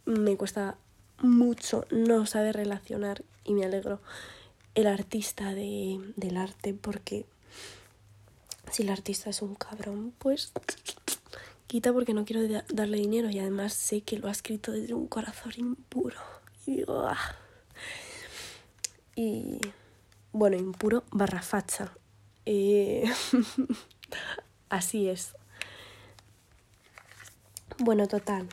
me 0.04 0.36
cuesta 0.36 0.76
mucho 1.16 1.86
no 1.90 2.26
saber 2.26 2.56
relacionar 2.56 3.24
y 3.42 3.54
me 3.54 3.64
alegro 3.64 4.02
el 4.74 4.86
artista 4.86 5.54
de, 5.54 6.12
del 6.16 6.36
arte 6.36 6.74
porque 6.74 7.24
si 8.70 8.82
el 8.82 8.90
artista 8.90 9.30
es 9.30 9.40
un 9.40 9.54
cabrón, 9.54 10.12
pues 10.18 10.52
quita 11.68 11.90
porque 11.90 12.12
no 12.12 12.26
quiero 12.26 12.62
darle 12.68 12.98
dinero 12.98 13.30
y 13.30 13.38
además 13.38 13.72
sé 13.72 14.02
que 14.02 14.18
lo 14.18 14.28
ha 14.28 14.32
escrito 14.32 14.72
desde 14.72 14.92
un 14.92 15.06
corazón 15.06 15.52
impuro. 15.56 16.37
Ah". 16.88 17.36
Y 19.14 19.60
bueno, 20.32 20.56
impuro 20.56 21.04
barra 21.10 21.42
facha. 21.42 21.92
Eh, 22.46 23.04
así 24.68 25.08
es. 25.08 25.34
Bueno, 27.78 28.06
total. 28.06 28.48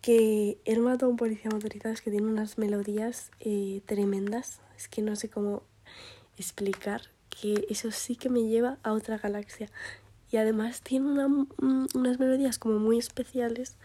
Que 0.00 0.58
el 0.64 0.80
mató 0.80 1.06
a 1.06 1.08
un 1.08 1.16
policía 1.16 1.50
motorizado 1.50 1.94
es 1.94 2.02
que 2.02 2.10
tiene 2.10 2.26
unas 2.26 2.58
melodías 2.58 3.30
eh, 3.40 3.82
tremendas. 3.86 4.60
Es 4.76 4.88
que 4.88 5.02
no 5.02 5.16
sé 5.16 5.28
cómo 5.28 5.62
explicar 6.38 7.02
que 7.28 7.66
eso 7.68 7.90
sí 7.90 8.16
que 8.16 8.28
me 8.28 8.44
lleva 8.44 8.78
a 8.82 8.92
otra 8.92 9.18
galaxia. 9.18 9.70
Y 10.30 10.36
además 10.36 10.80
tiene 10.82 11.26
mm, 11.26 11.86
unas 11.94 12.18
melodías 12.18 12.58
como 12.58 12.78
muy 12.78 12.98
especiales. 12.98 13.76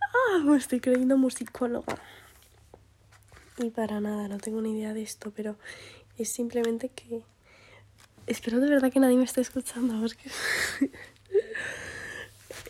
¡Ah! 0.00 0.38
Me 0.44 0.56
estoy 0.56 0.80
creyendo 0.80 1.16
musicóloga. 1.16 1.98
Y 3.64 3.70
para 3.70 4.00
nada, 4.00 4.28
no 4.28 4.38
tengo 4.38 4.60
ni 4.60 4.72
idea 4.72 4.94
de 4.94 5.02
esto, 5.02 5.32
pero 5.34 5.56
es 6.16 6.28
simplemente 6.28 6.88
que... 6.88 7.22
Espero 8.26 8.60
de 8.60 8.68
verdad 8.68 8.92
que 8.92 9.00
nadie 9.00 9.16
me 9.16 9.24
esté 9.24 9.40
escuchando 9.40 9.98
porque 10.00 10.30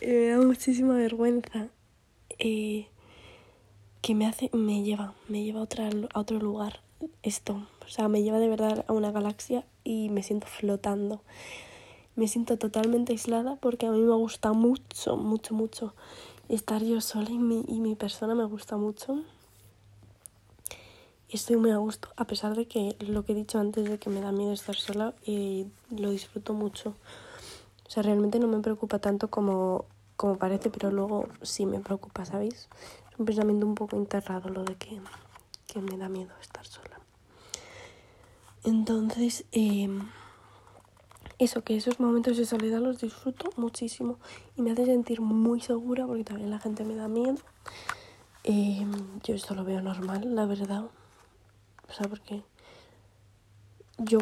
me 0.05 0.27
da 0.29 0.37
muchísima 0.37 0.95
vergüenza. 0.95 1.67
Eh, 2.37 2.87
que 4.01 4.15
me 4.15 4.25
hace, 4.25 4.49
me 4.53 4.83
lleva, 4.83 5.13
me 5.27 5.43
lleva 5.43 5.59
a, 5.59 5.63
otra, 5.63 5.89
a 6.13 6.19
otro 6.19 6.39
lugar 6.39 6.79
esto. 7.23 7.67
O 7.85 7.89
sea, 7.89 8.07
me 8.07 8.23
lleva 8.23 8.39
de 8.39 8.47
verdad 8.47 8.85
a 8.87 8.93
una 8.93 9.11
galaxia 9.11 9.65
y 9.83 10.09
me 10.09 10.23
siento 10.23 10.47
flotando. 10.47 11.21
Me 12.15 12.27
siento 12.27 12.57
totalmente 12.57 13.13
aislada 13.13 13.55
porque 13.57 13.85
a 13.85 13.91
mí 13.91 14.01
me 14.01 14.15
gusta 14.15 14.53
mucho, 14.53 15.17
mucho, 15.17 15.53
mucho 15.53 15.93
estar 16.49 16.83
yo 16.83 16.99
sola 17.01 17.29
y 17.29 17.37
mi, 17.37 17.63
y 17.67 17.79
mi 17.79 17.95
persona 17.95 18.35
me 18.35 18.45
gusta 18.45 18.77
mucho. 18.77 19.23
Estoy 21.31 21.57
muy 21.57 21.69
a 21.69 21.77
gusto, 21.77 22.09
a 22.15 22.25
pesar 22.25 22.55
de 22.55 22.65
que 22.65 22.95
lo 23.01 23.23
que 23.23 23.33
he 23.33 23.35
dicho 23.35 23.59
antes 23.59 23.87
de 23.87 23.99
que 23.99 24.09
me 24.09 24.19
da 24.19 24.31
miedo 24.31 24.51
estar 24.51 24.75
sola, 24.75 25.13
y 25.23 25.67
lo 25.91 26.09
disfruto 26.09 26.55
mucho. 26.55 26.95
O 27.85 27.91
sea, 27.91 28.01
realmente 28.01 28.39
no 28.39 28.47
me 28.47 28.59
preocupa 28.61 28.97
tanto 28.97 29.27
como, 29.27 29.85
como 30.15 30.39
parece, 30.39 30.71
pero 30.71 30.89
luego 30.89 31.27
sí 31.43 31.67
me 31.67 31.81
preocupa, 31.81 32.25
¿sabéis? 32.25 32.67
Es 33.11 33.19
un 33.19 33.27
pensamiento 33.27 33.67
un 33.67 33.75
poco 33.75 33.95
enterrado 33.95 34.49
lo 34.49 34.63
de 34.63 34.73
que, 34.73 34.99
que 35.67 35.81
me 35.81 35.97
da 35.97 36.09
miedo 36.09 36.31
estar 36.41 36.65
sola. 36.65 36.99
Entonces, 38.63 39.45
em, 39.51 40.09
eso, 41.37 41.63
que 41.63 41.77
esos 41.77 41.99
momentos 41.99 42.37
de 42.37 42.45
soledad 42.45 42.79
los 42.79 43.01
disfruto 43.01 43.51
muchísimo 43.55 44.17
y 44.55 44.63
me 44.63 44.71
hace 44.71 44.85
sentir 44.85 45.21
muy 45.21 45.61
segura 45.61 46.07
porque 46.07 46.23
también 46.23 46.49
la 46.49 46.57
gente 46.57 46.83
me 46.85 46.95
da 46.95 47.07
miedo. 47.07 47.37
Em, 48.43 49.19
yo 49.21 49.35
esto 49.35 49.53
lo 49.53 49.63
veo 49.63 49.79
normal, 49.83 50.33
la 50.33 50.47
verdad. 50.47 50.89
O 51.89 51.93
sea, 51.93 52.07
porque 52.07 52.43
yo 53.97 54.19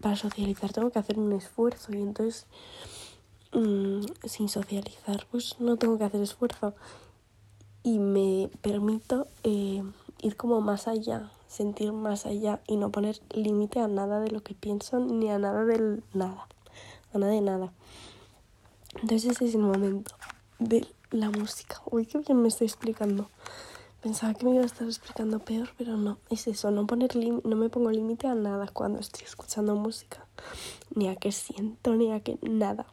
para 0.00 0.16
socializar 0.16 0.72
tengo 0.72 0.90
que 0.90 0.98
hacer 0.98 1.18
un 1.18 1.32
esfuerzo 1.32 1.92
y 1.92 1.96
entonces 1.96 2.46
mm, 3.52 4.02
sin 4.24 4.48
socializar 4.48 5.26
pues 5.30 5.56
no 5.58 5.76
tengo 5.76 5.98
que 5.98 6.04
hacer 6.04 6.20
esfuerzo 6.20 6.74
y 7.82 7.98
me 7.98 8.50
permito 8.62 9.28
eh, 9.44 9.82
ir 10.20 10.36
como 10.36 10.60
más 10.60 10.88
allá, 10.88 11.30
sentir 11.48 11.92
más 11.92 12.26
allá 12.26 12.60
y 12.66 12.76
no 12.76 12.90
poner 12.90 13.20
límite 13.30 13.80
a 13.80 13.88
nada 13.88 14.20
de 14.20 14.30
lo 14.30 14.42
que 14.42 14.54
pienso 14.54 14.98
ni 14.98 15.30
a 15.30 15.38
nada 15.38 15.64
del 15.64 16.02
nada, 16.12 16.48
a 17.12 17.18
nada 17.18 17.32
de 17.32 17.40
nada. 17.40 17.72
Entonces 19.02 19.32
ese 19.32 19.44
es 19.44 19.54
el 19.54 19.60
momento 19.60 20.16
de 20.58 20.86
la 21.10 21.30
música. 21.30 21.80
Uy, 21.90 22.06
qué 22.06 22.18
bien 22.18 22.42
me 22.42 22.48
estoy 22.48 22.66
explicando. 22.66 23.28
Pensaba 24.06 24.34
que 24.34 24.44
me 24.44 24.52
iba 24.52 24.62
a 24.62 24.66
estar 24.66 24.86
explicando 24.86 25.40
peor, 25.40 25.70
pero 25.76 25.96
no. 25.96 26.18
Es 26.30 26.46
eso, 26.46 26.70
no, 26.70 26.86
poner 26.86 27.16
no 27.16 27.56
me 27.56 27.68
pongo 27.68 27.90
límite 27.90 28.28
a 28.28 28.36
nada 28.36 28.68
cuando 28.72 29.00
estoy 29.00 29.24
escuchando 29.24 29.74
música. 29.74 30.24
Ni 30.94 31.08
a 31.08 31.16
qué 31.16 31.32
siento, 31.32 31.96
ni 31.96 32.12
a 32.12 32.20
qué 32.20 32.38
nada. 32.40 32.86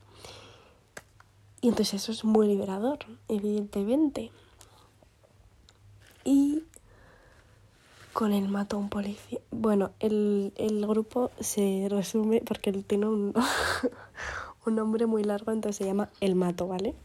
Y 1.62 1.68
entonces 1.68 2.02
eso 2.02 2.12
es 2.14 2.26
muy 2.26 2.48
liberador, 2.48 2.98
evidentemente. 3.28 4.32
Y 6.24 6.64
con 8.12 8.34
el 8.34 8.50
matón 8.50 8.90
policía. 8.90 9.40
Bueno, 9.52 9.92
el, 10.00 10.52
el 10.56 10.88
grupo 10.88 11.30
se 11.40 11.90
resume 11.92 12.42
porque 12.42 12.72
él 12.72 12.86
tiene 12.86 13.06
un, 13.06 13.36
un 14.66 14.76
nombre 14.76 15.06
muy 15.06 15.24
largo, 15.24 15.52
entonces 15.52 15.76
se 15.76 15.86
llama 15.86 16.10
El 16.22 16.34
Mato, 16.34 16.66
¿vale? 16.66 16.96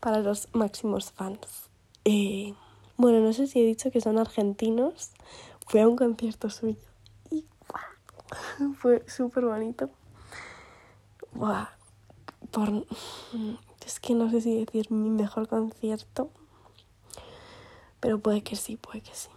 Para 0.00 0.18
los 0.18 0.48
máximos 0.52 1.12
fans. 1.12 1.70
Eh, 2.04 2.52
bueno, 3.00 3.20
no 3.20 3.32
sé 3.32 3.46
si 3.46 3.60
he 3.60 3.64
dicho 3.64 3.90
que 3.90 4.02
son 4.02 4.18
argentinos. 4.18 5.12
Fui 5.66 5.80
a 5.80 5.88
un 5.88 5.96
concierto 5.96 6.50
suyo 6.50 6.76
y 7.30 7.46
fue 8.76 9.02
súper 9.08 9.46
bonito. 9.46 9.88
Por, 12.50 12.84
es 13.86 14.00
que 14.00 14.14
no 14.14 14.30
sé 14.30 14.42
si 14.42 14.62
decir 14.62 14.90
mi 14.90 15.08
mejor 15.08 15.48
concierto, 15.48 16.28
pero 18.00 18.18
puede 18.18 18.42
que 18.42 18.54
sí, 18.54 18.76
puede 18.76 19.00
que 19.00 19.14
sí. 19.14 19.30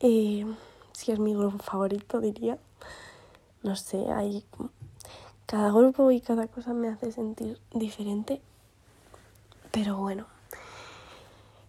Eh, 0.00 0.44
si 0.92 1.12
es 1.12 1.20
mi 1.20 1.34
grupo 1.34 1.58
favorito, 1.58 2.20
diría. 2.20 2.58
No 3.62 3.76
sé, 3.76 4.10
hay. 4.10 4.44
Cada 5.46 5.70
grupo 5.70 6.10
y 6.10 6.20
cada 6.20 6.48
cosa 6.48 6.74
me 6.74 6.88
hace 6.88 7.12
sentir 7.12 7.60
diferente. 7.72 8.40
Pero 9.70 9.96
bueno, 9.98 10.26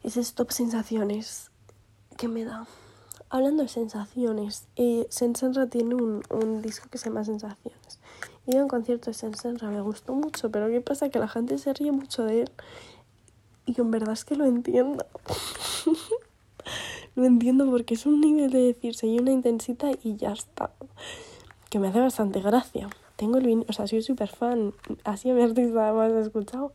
esas 0.04 0.34
top 0.34 0.52
sensaciones 0.52 1.52
que 2.18 2.28
me 2.28 2.46
da. 2.46 2.68
Hablando 3.30 3.64
de 3.64 3.70
sensaciones, 3.70 4.68
eh, 4.76 5.06
Sensenra 5.10 5.68
tiene 5.68 5.96
un, 5.96 6.24
un 6.30 6.62
disco 6.62 6.90
que 6.90 6.98
se 6.98 7.10
llama 7.10 7.24
Sensaciones. 7.24 8.00
Y 8.48 8.56
en 8.56 8.64
un 8.64 8.68
concierto 8.68 9.12
de 9.12 9.14
Sensenra 9.14 9.70
me 9.70 9.82
gustó 9.82 10.16
mucho, 10.16 10.50
pero 10.50 10.68
¿qué 10.68 10.82
pasa? 10.82 11.10
Que 11.10 11.20
la 11.20 11.28
gente 11.28 11.58
se 11.60 11.74
ríe 11.74 11.92
mucho 11.92 12.24
de 12.24 12.42
él. 12.42 12.52
Y 13.66 13.80
en 13.80 13.92
verdad 13.92 14.14
es 14.14 14.26
que 14.26 14.36
lo 14.36 14.46
entiendo. 14.46 15.06
lo 17.16 17.26
entiendo 17.26 17.70
porque 17.70 17.94
es 17.94 18.08
un 18.08 18.20
nivel 18.20 18.52
de 18.52 18.60
decirse 18.60 19.06
y 19.06 19.20
una 19.20 19.32
intensita 19.32 19.92
y 20.04 20.16
ya 20.16 20.32
está. 20.32 20.72
Que 21.70 21.78
me 21.78 21.90
hace 21.90 22.00
bastante 22.00 22.42
gracia. 22.42 22.90
Tengo 23.16 23.38
el 23.38 23.46
vinilo, 23.46 23.68
o 23.70 23.74
sea, 23.74 23.86
soy 23.86 24.02
súper 24.02 24.30
fan. 24.30 24.74
Así 25.04 25.32
mi 25.32 25.42
artista 25.44 25.94
más 25.94 26.12
escuchado. 26.14 26.74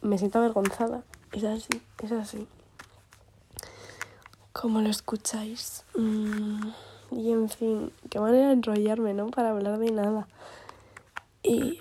Me 0.00 0.16
siento 0.16 0.38
avergonzada. 0.38 1.04
Es 1.32 1.44
así, 1.44 1.82
es 2.02 2.12
así. 2.12 2.46
Como 4.52 4.80
lo 4.80 4.90
escucháis. 4.90 5.84
Mm, 5.96 6.68
y 7.12 7.32
en 7.32 7.48
fin, 7.48 7.92
qué 8.10 8.20
manera 8.20 8.48
de 8.48 8.52
enrollarme, 8.52 9.14
¿no? 9.14 9.30
Para 9.30 9.50
hablar 9.50 9.78
de 9.78 9.90
nada. 9.90 10.28
Y 11.42 11.80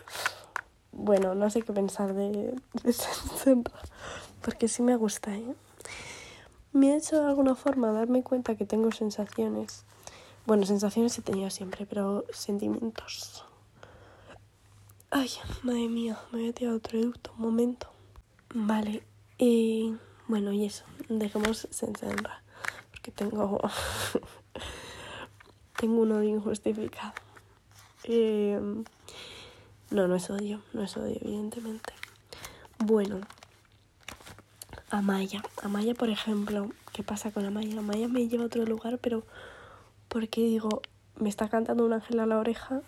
bueno, 0.91 1.35
no 1.35 1.49
sé 1.49 1.61
qué 1.61 1.73
pensar 1.73 2.13
de, 2.13 2.55
de 2.83 3.63
porque 4.41 4.67
sí 4.67 4.81
me 4.81 4.95
gusta, 4.95 5.35
¿eh? 5.35 5.55
Me 6.73 6.93
ha 6.93 6.97
hecho 6.97 7.21
de 7.21 7.27
alguna 7.27 7.55
forma 7.55 7.91
darme 7.91 8.23
cuenta 8.23 8.55
que 8.55 8.65
tengo 8.65 8.91
sensaciones. 8.91 9.83
Bueno, 10.45 10.65
sensaciones 10.65 11.17
he 11.17 11.21
tenido 11.21 11.49
siempre, 11.49 11.85
pero 11.85 12.25
sentimientos. 12.31 13.45
Ay, 15.09 15.29
madre 15.63 15.89
mía, 15.89 16.17
me 16.31 16.51
voy 16.51 16.67
a 16.67 16.73
otro 16.73 16.97
eructo, 16.97 17.31
un 17.35 17.41
momento. 17.41 17.87
Vale, 18.53 19.03
y 19.41 19.97
bueno, 20.27 20.51
y 20.51 20.65
eso, 20.65 20.85
dejemos 21.09 21.67
Sensenra, 21.71 22.43
porque 22.91 23.11
tengo. 23.11 23.59
tengo 25.77 26.01
un 26.03 26.11
odio 26.11 26.29
injustificado. 26.29 27.13
Eh, 28.03 28.59
no, 29.89 30.07
no 30.07 30.15
es 30.15 30.29
odio, 30.29 30.61
no 30.73 30.83
es 30.83 30.95
odio, 30.95 31.17
evidentemente. 31.19 31.91
Bueno, 32.77 33.21
Amaya. 34.91 35.41
Amaya, 35.63 35.95
por 35.95 36.09
ejemplo, 36.09 36.69
¿qué 36.93 37.01
pasa 37.01 37.31
con 37.31 37.43
Amaya? 37.43 37.79
Amaya 37.79 38.07
me 38.07 38.27
lleva 38.27 38.43
a 38.43 38.45
otro 38.45 38.63
lugar, 38.63 38.99
pero 38.99 39.23
porque 40.07 40.41
digo, 40.41 40.83
me 41.15 41.29
está 41.29 41.49
cantando 41.49 41.83
un 41.83 41.93
ángel 41.93 42.19
a 42.19 42.27
la 42.27 42.37
oreja, 42.37 42.83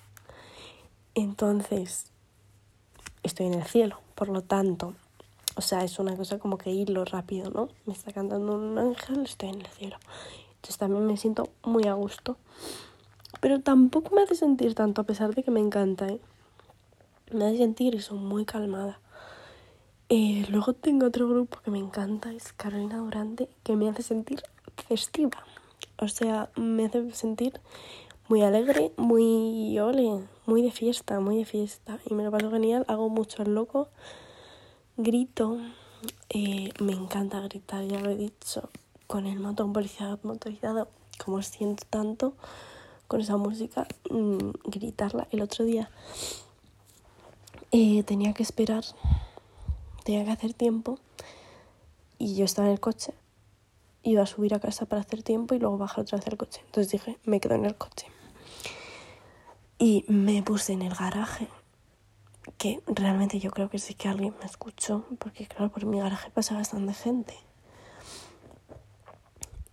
entonces 1.16 2.12
estoy 3.24 3.48
en 3.48 3.56
el 3.56 3.64
cielo. 3.64 4.02
Por 4.14 4.30
lo 4.30 4.44
tanto, 4.44 4.94
o 5.56 5.62
sea, 5.62 5.84
es 5.84 6.00
una 6.00 6.16
cosa 6.16 6.40
como 6.40 6.58
que 6.58 6.72
irlo 6.72 7.06
rápido, 7.06 7.50
¿no? 7.52 7.70
Me 7.86 7.94
está 7.94 8.12
cantando 8.12 8.56
un 8.56 8.78
ángel, 8.78 9.24
estoy 9.24 9.50
en 9.50 9.62
el 9.62 9.68
cielo. 9.68 9.98
Entonces 10.56 10.78
también 10.78 11.06
me 11.06 11.18
siento 11.18 11.50
muy 11.64 11.88
a 11.88 11.94
gusto. 11.94 12.38
Pero 13.42 13.60
tampoco 13.62 14.16
me 14.16 14.24
hace 14.24 14.36
sentir 14.36 14.76
tanto, 14.76 15.02
a 15.02 15.04
pesar 15.04 15.36
de 15.36 15.44
que 15.44 15.52
me 15.52 15.60
encanta, 15.60 16.08
¿eh? 16.08 16.20
me 17.32 17.46
hace 17.46 17.58
sentir 17.58 17.96
eso, 17.96 18.16
muy 18.16 18.46
calmada. 18.46 19.00
Eh, 20.10 20.46
luego 20.50 20.74
tengo 20.74 21.08
otro 21.08 21.28
grupo 21.28 21.60
que 21.64 21.72
me 21.72 21.80
encanta, 21.80 22.32
es 22.32 22.54
Carolina 22.54 22.98
Durante, 22.98 23.50
que 23.64 23.76
me 23.76 23.90
hace 23.90 24.04
sentir 24.04 24.44
festiva. 24.88 25.44
O 25.98 26.08
sea, 26.08 26.50
me 26.56 26.86
hace 26.86 27.12
sentir 27.12 27.60
muy 28.28 28.42
alegre, 28.42 28.92
muy 28.98 29.78
ole, 29.80 30.24
muy 30.46 30.62
de 30.62 30.72
fiesta, 30.72 31.20
muy 31.20 31.38
de 31.38 31.46
fiesta. 31.46 32.00
Y 32.10 32.14
me 32.14 32.24
lo 32.24 32.32
paso 32.32 32.52
genial, 32.52 32.86
hago 32.88 33.10
mucho 33.10 33.44
el 33.44 33.56
loco, 33.56 33.90
grito, 34.98 35.58
eh, 36.30 36.72
me 36.80 36.94
encanta 36.94 37.40
gritar, 37.42 37.86
ya 37.86 38.00
lo 38.00 38.12
he 38.12 38.16
dicho, 38.16 38.70
con 39.08 39.26
el 39.26 39.40
motor 39.40 39.68
motorizado, 39.68 40.20
motorizado, 40.24 40.88
como 41.24 41.42
siento 41.42 41.84
tanto 41.90 42.34
con 43.08 43.22
esa 43.22 43.38
música, 43.38 43.88
mm, 44.10 44.52
gritarla. 44.66 45.28
El 45.32 45.42
otro 45.42 45.66
día 45.66 45.90
eh, 47.72 48.04
tenía 48.04 48.34
que 48.34 48.44
esperar, 48.44 48.84
tenía 50.04 50.26
que 50.26 50.32
hacer 50.32 50.54
tiempo 50.54 51.00
y 52.18 52.36
yo 52.36 52.46
estaba 52.46 52.68
en 52.68 52.74
el 52.74 52.80
coche, 52.80 53.14
iba 54.04 54.24
a 54.24 54.26
subir 54.28 54.54
a 54.54 54.60
casa 54.60 54.86
para 54.86 55.02
hacer 55.02 55.24
tiempo 55.24 55.56
y 55.56 55.60
luego 55.60 55.78
bajar 55.78 56.02
otra 56.02 56.18
vez 56.18 56.28
al 56.28 56.38
coche. 56.38 56.62
Entonces 56.66 56.92
dije, 56.92 57.18
me 57.24 57.40
quedo 57.40 57.56
en 57.56 57.66
el 57.66 57.76
coche. 57.76 58.08
Y 59.80 60.06
me 60.08 60.44
puse 60.44 60.74
en 60.74 60.82
el 60.82 60.94
garaje, 60.94 61.48
que 62.58 62.82
realmente 62.88 63.40
yo 63.40 63.52
creo 63.52 63.70
que 63.70 63.80
sí 63.80 63.94
que 63.94 64.08
alguien 64.08 64.36
me 64.40 64.46
escuchó, 64.46 65.06
porque 65.20 65.48
claro, 65.48 65.72
por 65.72 65.86
mi 65.86 66.00
garaje 66.00 66.30
pasa 66.32 66.56
bastante 66.56 66.94
gente. 66.94 67.36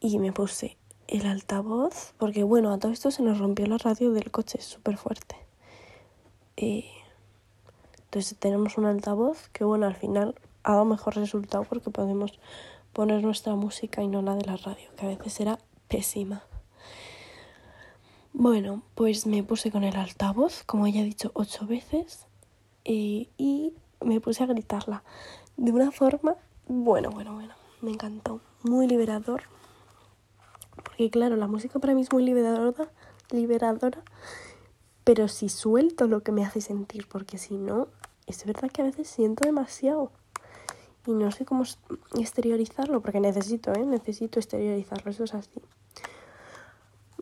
Y 0.01 0.19
me 0.19 0.33
puse 0.33 0.77
el 1.09 1.27
altavoz, 1.27 2.15
porque 2.19 2.43
bueno, 2.43 2.73
a 2.73 2.79
todo 2.79 2.93
esto 2.93 3.11
se 3.11 3.23
nos 3.23 3.39
rompió 3.39 3.67
la 3.67 3.79
radio 3.79 4.13
del 4.13 4.31
coche 4.31 4.61
súper 4.61 4.97
fuerte. 4.97 5.37
Eh, 6.57 6.89
entonces 8.05 8.37
tenemos 8.39 8.79
un 8.79 8.87
altavoz 8.87 9.49
que 9.49 9.65
bueno, 9.65 9.87
al 9.87 9.97
final 9.97 10.35
ha 10.63 10.73
dado 10.73 10.85
mejor 10.85 11.17
resultado 11.17 11.65
porque 11.65 11.91
podemos 11.91 12.39
poner 12.93 13.23
nuestra 13.23 13.55
música 13.55 14.03
y 14.03 14.09
no 14.09 14.23
la 14.23 14.35
de 14.35 14.45
la 14.45 14.57
radio, 14.57 14.89
que 14.97 15.07
a 15.07 15.09
veces 15.09 15.41
era 15.41 15.59
pésima. 15.89 16.43
Bueno, 18.33 18.83
pues 18.95 19.27
me 19.27 19.43
puse 19.43 19.71
con 19.71 19.85
el 19.85 19.97
altavoz, 19.97 20.63
como 20.65 20.87
ya 20.87 21.01
he 21.01 21.05
dicho 21.05 21.33
ocho 21.35 21.67
veces, 21.67 22.27
eh, 22.85 23.29
y 23.37 23.75
me 24.01 24.21
puse 24.21 24.43
a 24.43 24.47
gritarla 24.47 25.03
de 25.57 25.73
una 25.73 25.91
forma, 25.91 26.37
bueno, 26.69 27.11
bueno, 27.11 27.35
bueno, 27.35 27.55
me 27.83 27.91
encantó, 27.91 28.41
muy 28.63 28.87
liberador, 28.87 29.43
porque 30.77 31.11
claro, 31.11 31.37
la 31.37 31.47
música 31.47 31.79
para 31.79 31.95
mí 31.95 32.03
es 32.03 32.13
muy 32.13 32.25
liberadora, 32.25 32.91
liberadora, 33.31 34.03
pero 35.05 35.29
si 35.29 35.49
suelto 35.49 36.07
lo 36.07 36.23
que 36.23 36.33
me 36.33 36.45
hace 36.45 36.61
sentir, 36.61 37.07
porque 37.09 37.39
si 37.39 37.57
no, 37.57 37.89
es 38.27 38.45
verdad 38.45 38.71
que 38.71 38.83
a 38.83 38.85
veces 38.85 39.09
siento 39.09 39.45
demasiado 39.45 40.13
y 41.07 41.13
no 41.13 41.31
sé 41.31 41.45
cómo 41.45 41.65
exteriorizarlo, 42.19 43.01
porque 43.01 43.21
necesito, 43.21 43.73
¿eh? 43.73 43.85
Necesito 43.85 44.39
exteriorizarlo, 44.39 45.11
eso 45.11 45.25
es 45.25 45.35
así. 45.35 45.61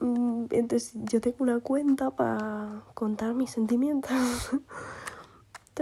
Mm, 0.01 0.47
entonces 0.51 0.93
yo 0.95 1.21
tengo 1.21 1.39
una 1.41 1.61
cuenta 1.61 2.11
para 2.11 2.83
contar 2.95 3.35
mis 3.35 3.51
sentimientos. 3.51 4.11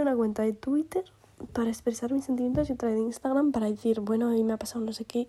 una 0.01 0.15
cuenta 0.15 0.43
de 0.43 0.53
Twitter 0.53 1.03
para 1.53 1.69
expresar 1.69 2.11
mis 2.11 2.25
sentimientos 2.25 2.69
y 2.69 2.73
otra 2.73 2.89
de 2.89 2.99
Instagram 2.99 3.51
para 3.51 3.69
decir, 3.69 3.99
bueno, 3.99 4.29
mí 4.29 4.43
me 4.43 4.53
ha 4.53 4.57
pasado 4.57 4.83
no 4.83 4.93
sé 4.93 5.05
qué. 5.05 5.27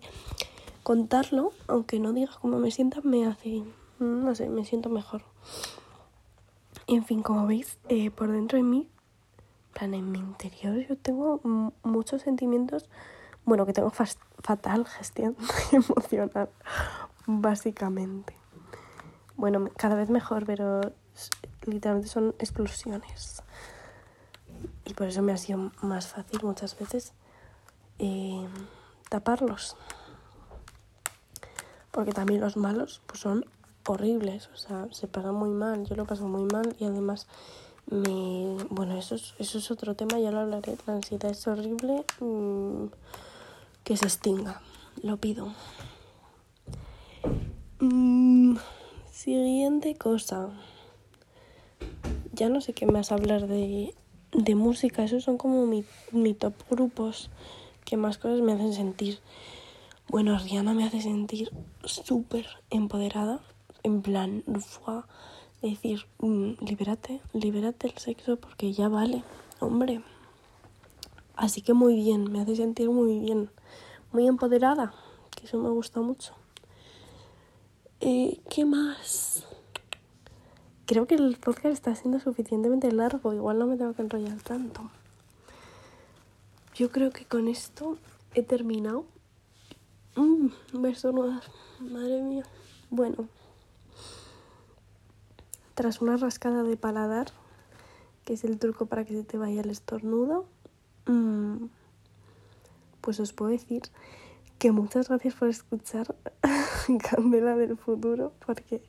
Contarlo, 0.83 1.51
aunque 1.67 1.99
no 1.99 2.13
diga 2.13 2.31
cómo 2.41 2.57
me 2.57 2.71
sienta, 2.71 3.01
me 3.01 3.25
hace, 3.25 3.63
no 3.99 4.33
sé, 4.33 4.49
me 4.49 4.65
siento 4.65 4.89
mejor. 4.89 5.23
En 6.87 7.03
fin, 7.03 7.21
como 7.21 7.45
veis, 7.45 7.77
eh, 7.89 8.09
por 8.09 8.31
dentro 8.31 8.57
de 8.57 8.63
mí 8.63 8.89
en 9.81 10.11
mi 10.11 10.19
interior 10.19 10.75
yo 10.87 10.97
tengo 10.97 11.39
muchos 11.83 12.23
sentimientos, 12.23 12.89
bueno, 13.45 13.65
que 13.65 13.73
tengo 13.73 13.91
fatal 13.91 14.85
gestión 14.85 15.37
emocional, 15.71 16.49
básicamente. 17.25 18.35
Bueno, 19.37 19.69
cada 19.77 19.95
vez 19.95 20.09
mejor, 20.09 20.45
pero 20.45 20.81
literalmente 21.65 22.09
son 22.09 22.35
explosiones. 22.39 23.41
Y 24.85 24.93
por 24.93 25.07
eso 25.07 25.21
me 25.21 25.31
ha 25.31 25.37
sido 25.37 25.71
más 25.81 26.07
fácil 26.07 26.39
muchas 26.43 26.77
veces 26.77 27.13
eh, 27.99 28.47
taparlos. 29.09 29.75
Porque 31.91 32.11
también 32.11 32.41
los 32.41 32.57
malos 32.57 33.01
pues 33.05 33.19
son 33.19 33.45
horribles, 33.87 34.49
o 34.53 34.57
sea, 34.57 34.87
se 34.91 35.07
pasan 35.07 35.35
muy 35.35 35.49
mal, 35.49 35.85
yo 35.85 35.95
lo 35.95 36.05
paso 36.05 36.27
muy 36.27 36.43
mal 36.43 36.75
y 36.79 36.85
además 36.85 37.27
me 37.89 38.55
bueno 38.69 38.97
eso 38.97 39.15
es, 39.15 39.33
eso 39.39 39.57
es 39.57 39.71
otro 39.71 39.95
tema 39.95 40.19
ya 40.19 40.31
lo 40.31 40.39
hablaré 40.39 40.77
la 40.85 40.93
ansiedad 40.93 41.31
es 41.31 41.47
horrible 41.47 42.05
mm, 42.19 42.85
que 43.83 43.97
se 43.97 44.05
extinga 44.05 44.61
lo 45.01 45.17
pido 45.17 45.53
mm, 47.79 48.57
siguiente 49.11 49.95
cosa 49.95 50.49
ya 52.31 52.47
no 52.47 52.61
sé 52.61 52.73
qué 52.73 52.85
más 52.85 53.11
hablar 53.11 53.47
de, 53.47 53.95
de 54.33 54.55
música 54.55 55.03
esos 55.03 55.23
son 55.23 55.37
como 55.37 55.65
mi, 55.65 55.83
mi 56.11 56.33
top 56.33 56.53
grupos 56.69 57.29
que 57.85 57.97
más 57.97 58.17
cosas 58.17 58.41
me 58.41 58.53
hacen 58.53 58.73
sentir 58.73 59.19
bueno 60.09 60.37
Rihanna 60.37 60.73
me 60.73 60.85
hace 60.85 61.01
sentir 61.01 61.51
súper 61.83 62.45
empoderada 62.69 63.41
en 63.83 64.01
plan 64.01 64.43
fue 64.59 65.01
decir, 65.61 66.05
mm, 66.19 66.53
libérate, 66.61 67.21
libérate 67.33 67.87
el 67.87 67.97
sexo 67.97 68.37
porque 68.37 68.71
ya 68.71 68.87
vale, 68.87 69.23
hombre. 69.59 70.01
Así 71.35 71.61
que 71.61 71.73
muy 71.73 71.95
bien, 71.95 72.31
me 72.31 72.41
hace 72.41 72.55
sentir 72.55 72.89
muy 72.89 73.19
bien, 73.19 73.49
muy 74.11 74.27
empoderada, 74.27 74.93
que 75.31 75.45
eso 75.45 75.57
me 75.57 75.69
gusta 75.69 76.01
mucho. 76.01 76.33
Eh, 78.01 78.39
¿Qué 78.49 78.65
más? 78.65 79.45
Creo 80.89 81.05
que 81.05 81.13
el 81.13 81.37
podcast 81.37 81.67
está 81.67 81.93
siendo 81.93 82.19
suficientemente 82.19 82.91
largo, 82.91 83.31
igual 83.31 83.59
no 83.59 83.67
me 83.67 83.77
tengo 83.77 83.93
que 83.93 84.01
enrollar 84.01 84.41
tanto. 84.41 84.89
Yo 86.73 86.89
creo 86.89 87.11
que 87.11 87.25
con 87.25 87.47
esto 87.47 87.99
he 88.33 88.41
terminado. 88.41 89.05
Mmm, 90.15 90.47
beso 90.73 91.13
madre 91.79 92.23
mía. 92.23 92.43
Bueno, 92.89 93.27
tras 95.75 96.01
una 96.01 96.17
rascada 96.17 96.63
de 96.63 96.75
paladar, 96.75 97.27
que 98.25 98.33
es 98.33 98.43
el 98.43 98.57
truco 98.57 98.87
para 98.87 99.05
que 99.05 99.13
se 99.13 99.23
te 99.23 99.37
vaya 99.37 99.61
el 99.61 99.69
estornudo, 99.69 100.47
mm, 101.05 101.65
pues 103.01 103.19
os 103.19 103.31
puedo 103.31 103.51
decir 103.51 103.83
que 104.57 104.71
muchas 104.71 105.09
gracias 105.09 105.35
por 105.35 105.49
escuchar 105.49 106.15
Candela 107.11 107.55
del 107.55 107.77
futuro, 107.77 108.33
porque 108.43 108.81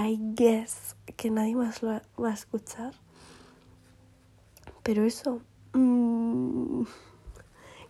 I 0.00 0.16
guess 0.34 0.94
que 1.16 1.28
nadie 1.28 1.56
más 1.56 1.82
lo 1.82 2.00
va 2.22 2.30
a 2.30 2.32
escuchar. 2.32 2.94
Pero 4.84 5.02
eso, 5.02 5.42
mm, 5.72 6.84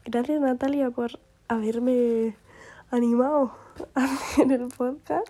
gracias 0.07 0.41
Natalia 0.41 0.91
por 0.91 1.21
haberme 1.49 2.35
animado 2.91 3.53
a 3.95 4.05
hacer 4.05 4.51
el 4.53 4.69
podcast. 4.69 5.29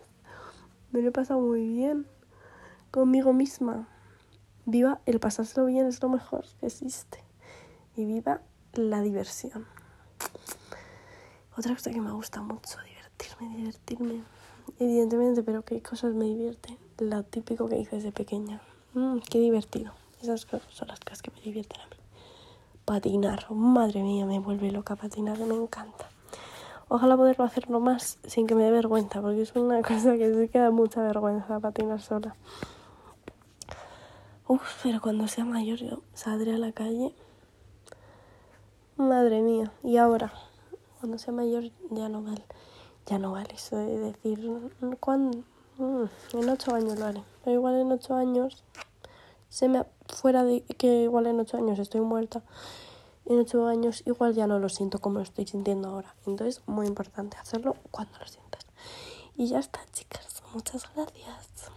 Me 0.92 1.02
lo 1.02 1.08
he 1.08 1.12
pasado 1.12 1.40
muy 1.40 1.66
bien 1.66 2.06
conmigo 2.92 3.32
misma. 3.32 3.88
Viva 4.64 5.00
el 5.04 5.18
pasárselo 5.18 5.66
bien, 5.66 5.86
es 5.86 6.00
lo 6.00 6.08
mejor 6.08 6.44
que 6.60 6.66
existe. 6.66 7.24
Y 7.96 8.04
viva 8.04 8.40
la 8.72 9.00
diversión. 9.00 9.66
Otra 11.56 11.74
cosa 11.74 11.90
que 11.90 12.00
me 12.00 12.12
gusta 12.12 12.40
mucho, 12.40 12.78
divertirme, 12.82 13.56
divertirme. 13.56 14.37
Evidentemente, 14.78 15.42
pero 15.42 15.62
¿qué 15.64 15.82
cosas 15.82 16.14
me 16.14 16.26
divierten? 16.26 16.76
Lo 16.98 17.22
típico 17.22 17.68
que 17.68 17.78
hice 17.78 17.96
desde 17.96 18.12
pequeña. 18.12 18.60
Mm, 18.94 19.18
qué 19.18 19.38
divertido. 19.38 19.92
Esas 20.20 20.44
cosas 20.46 20.66
son 20.72 20.88
las 20.88 21.00
cosas 21.00 21.22
que 21.22 21.30
me 21.30 21.40
divierten 21.40 21.80
a 21.80 21.86
mí. 21.86 21.96
Patinar, 22.84 23.50
madre 23.50 24.02
mía, 24.02 24.26
me 24.26 24.38
vuelve 24.38 24.70
loca 24.70 24.96
patinar, 24.96 25.38
me 25.38 25.54
encanta. 25.54 26.08
Ojalá 26.88 27.16
poderlo 27.16 27.44
hacerlo 27.44 27.80
más 27.80 28.18
sin 28.24 28.46
que 28.46 28.54
me 28.54 28.64
dé 28.64 28.70
vergüenza, 28.70 29.20
porque 29.20 29.42
es 29.42 29.54
una 29.54 29.82
cosa 29.88 30.16
que 30.16 30.32
se 30.32 30.48
queda 30.48 30.70
mucha 30.70 31.02
vergüenza 31.02 31.60
patinar 31.60 32.00
sola. 32.00 32.34
Uf, 34.46 34.82
pero 34.82 35.00
cuando 35.00 35.28
sea 35.28 35.44
mayor 35.44 35.78
yo 35.78 36.02
saldré 36.14 36.54
a 36.54 36.58
la 36.58 36.72
calle. 36.72 37.14
Madre 38.96 39.42
mía. 39.42 39.70
Y 39.84 39.98
ahora, 39.98 40.32
cuando 41.00 41.18
sea 41.18 41.34
mayor 41.34 41.64
ya 41.90 42.08
no 42.08 42.22
vale. 42.22 42.44
Ya 43.08 43.18
no 43.18 43.32
vale 43.32 43.54
eso 43.54 43.76
de 43.76 43.98
decir, 43.98 44.38
¿cuándo? 45.00 45.38
Mm, 45.78 46.04
en 46.34 46.48
ocho 46.50 46.74
años 46.74 46.98
lo 46.98 47.06
haré. 47.06 47.22
Pero 47.42 47.56
igual 47.56 47.76
en 47.76 47.90
ocho 47.90 48.14
años, 48.14 48.64
se 49.48 49.68
me 49.68 49.86
fuera 50.08 50.44
de 50.44 50.62
que 50.62 51.04
igual 51.04 51.26
en 51.26 51.40
ocho 51.40 51.56
años 51.56 51.78
estoy 51.78 52.02
muerta. 52.02 52.42
En 53.24 53.38
ocho 53.38 53.66
años 53.66 54.02
igual 54.04 54.34
ya 54.34 54.46
no 54.46 54.58
lo 54.58 54.68
siento 54.68 54.98
como 54.98 55.18
lo 55.18 55.22
estoy 55.22 55.46
sintiendo 55.46 55.88
ahora. 55.88 56.14
Entonces, 56.26 56.62
muy 56.66 56.86
importante 56.86 57.38
hacerlo 57.38 57.76
cuando 57.90 58.18
lo 58.18 58.26
sientas. 58.26 58.66
Y 59.36 59.46
ya 59.46 59.58
está, 59.58 59.80
chicas. 59.92 60.42
Muchas 60.52 60.86
gracias. 60.94 61.70